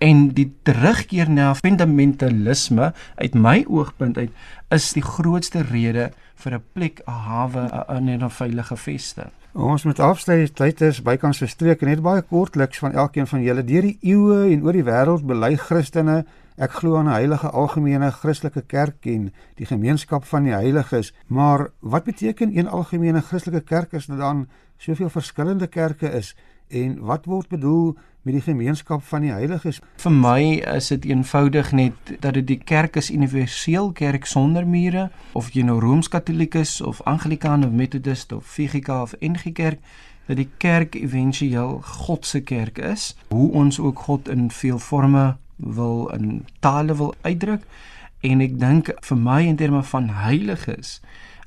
en 0.00 0.28
die 0.36 0.48
terugkeer 0.64 1.28
na 1.30 1.50
fundamentalisme 1.54 2.92
uit 3.20 3.34
my 3.36 3.58
oogpunt 3.68 4.16
uit 4.16 4.32
is 4.72 4.92
die 4.96 5.04
grootste 5.04 5.62
rede 5.68 6.10
vir 6.40 6.54
'n 6.56 6.64
plek 6.72 7.02
'n 7.06 7.20
hawe 7.28 7.64
in 7.96 8.08
'n 8.08 8.30
veilige 8.30 8.76
vesting. 8.76 9.30
Ons 9.52 9.84
moet 9.84 9.98
afsluit. 9.98 10.54
Tyd 10.54 10.80
is 10.80 11.02
bykans 11.02 11.38
verstreek 11.38 11.82
en 11.82 11.88
net 11.88 12.02
baie 12.02 12.22
kortliks 12.22 12.78
van 12.78 12.92
elkeen 12.92 13.26
van 13.26 13.42
julle. 13.42 13.64
Deur 13.64 13.82
die 13.82 13.98
eeue 14.00 14.52
en 14.52 14.62
oor 14.62 14.72
die 14.72 14.84
wêreld 14.84 15.26
bely 15.26 15.56
Christene 15.56 16.24
ek 16.56 16.70
glo 16.70 16.96
aan 16.96 17.08
'n 17.08 17.18
heilige 17.18 17.50
algemene 17.50 18.10
Christelike 18.10 18.62
kerk 18.62 19.06
en 19.06 19.32
die 19.56 19.66
gemeenskap 19.66 20.24
van 20.24 20.44
die 20.44 20.52
heiliges. 20.52 21.12
Maar 21.26 21.70
wat 21.80 22.04
beteken 22.04 22.56
een 22.56 22.68
algemene 22.68 23.20
Christelike 23.20 23.64
kerk 23.64 23.94
as 23.94 24.06
dit 24.06 24.18
dan 24.18 24.48
soveel 24.78 25.10
verskillende 25.10 25.66
kerke 25.66 26.08
is 26.12 26.36
en 26.70 26.98
wat 27.04 27.24
word 27.24 27.48
bedoel 27.48 27.96
met 28.22 28.34
die 28.34 28.42
gemeenskap 28.42 29.02
van 29.02 29.24
die 29.24 29.32
heiliges. 29.32 29.80
Vir 30.02 30.12
my 30.12 30.40
is 30.74 30.90
dit 30.92 31.04
eenvoudig 31.08 31.72
net 31.72 32.12
dat 32.20 32.34
dit 32.36 32.46
die 32.46 32.58
kerk 32.58 32.96
is 33.00 33.10
universeel 33.10 33.92
kerk 33.96 34.28
sonder 34.28 34.66
mure 34.66 35.08
of 35.32 35.50
jy 35.56 35.64
nou 35.64 35.78
rooms-katoliek 35.80 36.54
is 36.60 36.80
of 36.80 37.00
anglikaan 37.08 37.64
of 37.64 37.72
metodist 37.72 38.32
of 38.32 38.44
VGK 38.44 38.88
of 38.88 39.14
NG 39.20 39.52
Kerk 39.52 39.80
dat 40.26 40.36
die 40.36 40.48
kerk 40.62 40.94
éventueel 40.94 41.80
God 41.82 42.26
se 42.26 42.40
kerk 42.40 42.78
is. 42.78 43.16
Hoe 43.28 43.50
ons 43.52 43.80
ook 43.80 43.98
God 43.98 44.28
in 44.28 44.50
veel 44.50 44.78
forme 44.78 45.36
wil 45.56 46.08
in 46.14 46.44
tale 46.60 46.96
wil 46.96 47.14
uitdruk 47.20 47.64
en 48.20 48.44
ek 48.44 48.58
dink 48.60 48.92
vir 49.00 49.18
my 49.18 49.40
in 49.48 49.56
terme 49.56 49.82
van 49.82 50.12
heiliges 50.20 51.00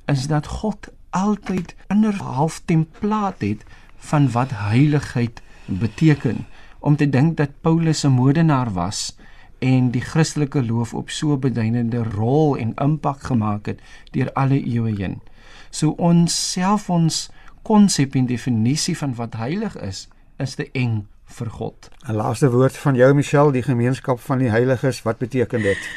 is 0.09 0.27
dat 0.27 0.49
God 0.59 0.89
altyd 1.13 1.75
'n 1.93 2.03
half 2.03 2.62
templaat 2.65 3.41
het 3.41 3.63
van 4.09 4.31
wat 4.31 4.51
heiligheid 4.53 5.41
beteken 5.65 6.45
om 6.79 6.95
te 6.95 7.09
dink 7.09 7.37
dat 7.37 7.61
Paulus 7.61 8.03
'n 8.03 8.11
modenaar 8.11 8.73
was 8.73 9.15
en 9.59 9.91
die 9.91 10.01
Christelike 10.01 10.59
geloof 10.59 10.93
op 10.93 11.09
so 11.09 11.33
'n 11.33 11.39
beduidende 11.39 12.03
rol 12.03 12.57
en 12.57 12.73
impak 12.75 13.21
gemaak 13.21 13.65
het 13.65 13.79
deur 14.11 14.31
alle 14.33 14.59
eeue 14.65 14.95
heen. 14.95 15.21
So 15.69 15.89
ons 15.89 16.51
self 16.51 16.89
ons 16.89 17.29
konsep 17.61 18.15
en 18.15 18.25
definisie 18.25 18.97
van 18.97 19.15
wat 19.15 19.33
heilig 19.33 19.77
is, 19.77 20.07
is 20.37 20.55
te 20.55 20.69
eng 20.71 21.07
vir 21.25 21.49
God. 21.49 21.89
'n 22.07 22.15
Laaste 22.15 22.51
woord 22.51 22.77
van 22.77 22.95
jou 22.95 23.13
Michelle, 23.13 23.51
die 23.51 23.63
gemeenskap 23.63 24.19
van 24.19 24.37
die 24.37 24.49
heiliges, 24.49 25.01
wat 25.01 25.17
beteken 25.17 25.61
dit? 25.61 25.89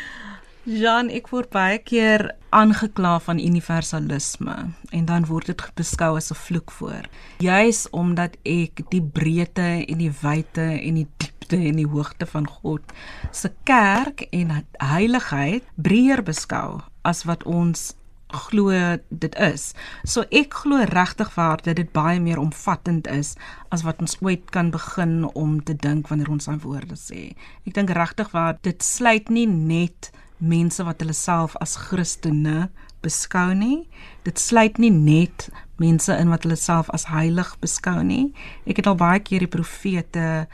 Jan, 0.66 1.12
ek 1.14 1.28
word 1.30 1.52
baie 1.54 1.76
keer 1.78 2.32
aangekla 2.50 3.20
van 3.22 3.38
universalisme 3.38 4.54
en 4.90 5.04
dan 5.06 5.28
word 5.28 5.46
dit 5.52 5.60
beskou 5.78 6.16
as 6.18 6.32
'n 6.32 6.34
vloek 6.34 6.72
voor. 6.74 7.06
Juis 7.38 7.86
omdat 7.90 8.34
ek 8.42 8.82
die 8.90 9.02
breedte 9.02 9.86
en 9.86 9.98
die 9.98 10.10
wyte 10.10 10.66
en 10.82 10.94
die 10.94 11.06
diepte 11.18 11.56
en 11.56 11.76
die 11.76 11.86
hoogte 11.86 12.26
van 12.26 12.48
God 12.48 12.82
se 13.30 13.52
kerk 13.62 14.26
en 14.32 14.66
heiligheid 14.82 15.62
breër 15.76 16.22
beskou 16.22 16.82
as 17.02 17.22
wat 17.24 17.44
ons 17.44 17.94
glo 18.26 18.98
dit 19.08 19.34
is. 19.38 19.72
So 20.04 20.24
ek 20.30 20.54
glo 20.54 20.82
regtig 20.82 21.34
waar 21.34 21.62
dat 21.62 21.76
dit 21.76 21.92
baie 21.92 22.20
meer 22.20 22.38
omvattend 22.38 23.06
is 23.06 23.36
as 23.70 23.82
wat 23.82 24.00
ons 24.00 24.18
ooit 24.20 24.50
kan 24.50 24.70
begin 24.70 25.30
om 25.34 25.62
te 25.62 25.76
dink 25.76 26.08
wanneer 26.08 26.30
ons 26.30 26.48
aan 26.48 26.58
woorde 26.58 26.96
sê. 26.96 27.36
Ek 27.66 27.74
dink 27.74 27.90
regtig 27.90 28.30
waar 28.32 28.58
dit 28.62 28.82
sluit 28.82 29.28
nie 29.28 29.46
net 29.46 30.10
mense 30.38 30.84
wat 30.84 31.00
hulle 31.00 31.16
self 31.16 31.56
as 31.60 31.76
Christene 31.76 32.68
beskou 33.04 33.54
nie. 33.54 33.86
Dit 34.26 34.40
sluit 34.42 34.78
nie 34.78 34.90
net 34.90 35.48
mense 35.80 36.12
in 36.16 36.32
wat 36.32 36.46
hulle 36.46 36.58
self 36.58 36.90
as 36.96 37.06
heilig 37.12 37.54
beskou 37.62 38.02
nie. 38.04 38.32
Ek 38.66 38.80
het 38.80 38.90
al 38.90 38.98
baie 39.00 39.20
keer 39.20 39.44
die 39.44 39.52
profete 39.52 40.46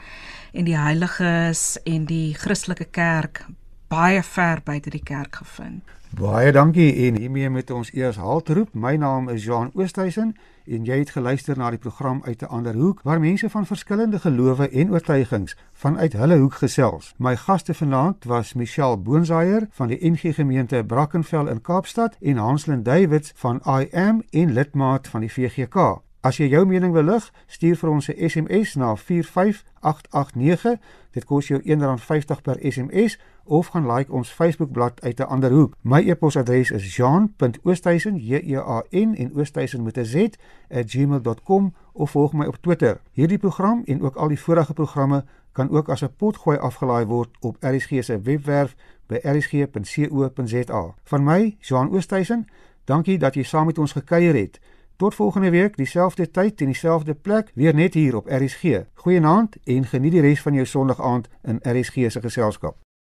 en 0.53 0.69
die 0.69 0.77
heiliges 0.77 1.77
en 1.89 2.07
die 2.09 2.33
Christelike 2.37 2.89
kerk 2.91 3.45
baie 3.93 4.23
ver 4.25 4.61
buite 4.65 4.89
die 4.93 5.03
kerk 5.03 5.41
gevind. 5.41 5.83
Baie 6.13 6.51
dankie 6.53 6.91
en 7.07 7.17
hiermee 7.17 7.49
met 7.49 7.71
ons 7.73 7.89
eers 7.93 8.19
haltroep. 8.21 8.73
My 8.73 8.95
naam 8.97 9.29
is 9.33 9.45
Johan 9.45 9.71
Oosthuizen 9.73 10.35
en 10.65 10.85
jy 10.85 10.97
het 10.97 11.09
geluister 11.09 11.57
na 11.57 11.69
die 11.69 11.79
program 11.79 12.21
uit 12.23 12.41
'n 12.41 12.45
ander 12.45 12.75
hoek 12.75 13.01
waar 13.03 13.19
mense 13.19 13.49
van 13.49 13.65
verskillende 13.65 14.19
gelowe 14.19 14.69
en 14.69 14.91
oortuigings 14.91 15.55
vanuit 15.73 16.13
hulle 16.13 16.37
hoek 16.37 16.53
gesels. 16.53 17.13
My 17.17 17.35
gaste 17.35 17.73
vanaand 17.73 18.23
was 18.23 18.53
Michelle 18.53 18.97
Boonsaier 18.97 19.67
van 19.71 19.87
die 19.87 20.11
NG 20.11 20.35
Gemeente 20.35 20.83
Brackenfell 20.83 21.47
in 21.47 21.61
Kaapstad 21.61 22.17
en 22.21 22.37
Hanslin 22.37 22.83
Davids 22.83 23.31
van 23.35 23.61
I 23.67 23.87
Am 23.91 24.23
en 24.29 24.53
lidmaat 24.53 25.07
van 25.07 25.19
die 25.19 25.31
VGK. 25.31 26.01
As 26.23 26.37
jy 26.39 26.45
jou 26.47 26.61
mening 26.65 26.93
wil 26.95 27.03
lig, 27.03 27.25
stuur 27.51 27.75
vir 27.75 27.89
ons 27.89 28.07
'n 28.07 28.29
SMS 28.29 28.75
na 28.75 28.95
45889. 28.95 30.79
Dit 31.11 31.25
kos 31.25 31.47
jou 31.47 31.59
R1.50 31.59 32.41
per 32.41 32.57
SMS 32.61 33.19
of 33.43 33.67
gaan 33.67 33.91
like 33.91 34.11
ons 34.11 34.29
Facebookblad 34.29 35.01
uit 35.01 35.19
'n 35.19 35.23
ander 35.23 35.51
hoek. 35.51 35.73
My 35.81 36.09
e-posadres 36.09 36.71
is 36.71 36.95
jean.oosthuizen, 36.95 38.15
J 38.15 38.33
E 38.33 38.57
A 38.57 38.83
N 38.89 39.15
en 39.15 39.35
oosthuizen 39.35 39.83
met 39.83 39.97
'n 39.97 40.05
Z 40.05 40.27
@gmail.com 40.69 41.73
of 41.93 42.11
volg 42.11 42.33
my 42.33 42.45
op 42.45 42.57
Twitter. 42.61 43.01
Hierdie 43.11 43.37
program 43.37 43.81
en 43.85 44.01
ook 44.01 44.15
al 44.15 44.27
die 44.27 44.39
vorige 44.39 44.73
programme 44.73 45.25
kan 45.51 45.69
ook 45.69 45.89
as 45.89 46.01
'n 46.01 46.15
potgooi 46.17 46.57
afgelaai 46.57 47.05
word 47.05 47.29
op 47.39 47.57
RSG 47.59 48.03
se 48.03 48.21
webwerf 48.21 48.75
by 49.05 49.19
rsg.co.za. 49.21 50.95
Van 51.03 51.23
my, 51.23 51.55
Jean 51.59 51.91
Oosthuizen, 51.91 52.47
dankie 52.83 53.17
dat 53.17 53.33
jy 53.33 53.43
saam 53.43 53.65
met 53.65 53.77
ons 53.77 53.91
gekuier 53.91 54.35
het. 54.35 54.59
Tot 54.95 55.15
volgende 55.15 55.49
week, 55.49 55.77
dieselfde 55.77 56.31
tyd 56.31 56.61
en 56.61 56.65
dieselfde 56.65 57.13
plek, 57.13 57.51
weer 57.53 57.73
net 57.73 57.93
hier 57.93 58.15
op 58.15 58.27
RSG. 58.27 58.63
Goeienaand 58.93 59.55
en 59.63 59.85
geniet 59.85 60.11
die 60.11 60.21
res 60.21 60.41
van 60.41 60.53
jou 60.53 60.65
Sondag 60.65 61.01
aand 61.01 61.29
in 61.41 61.59
RSG 61.61 61.93
se 62.11 62.21
geselskap. 62.21 62.92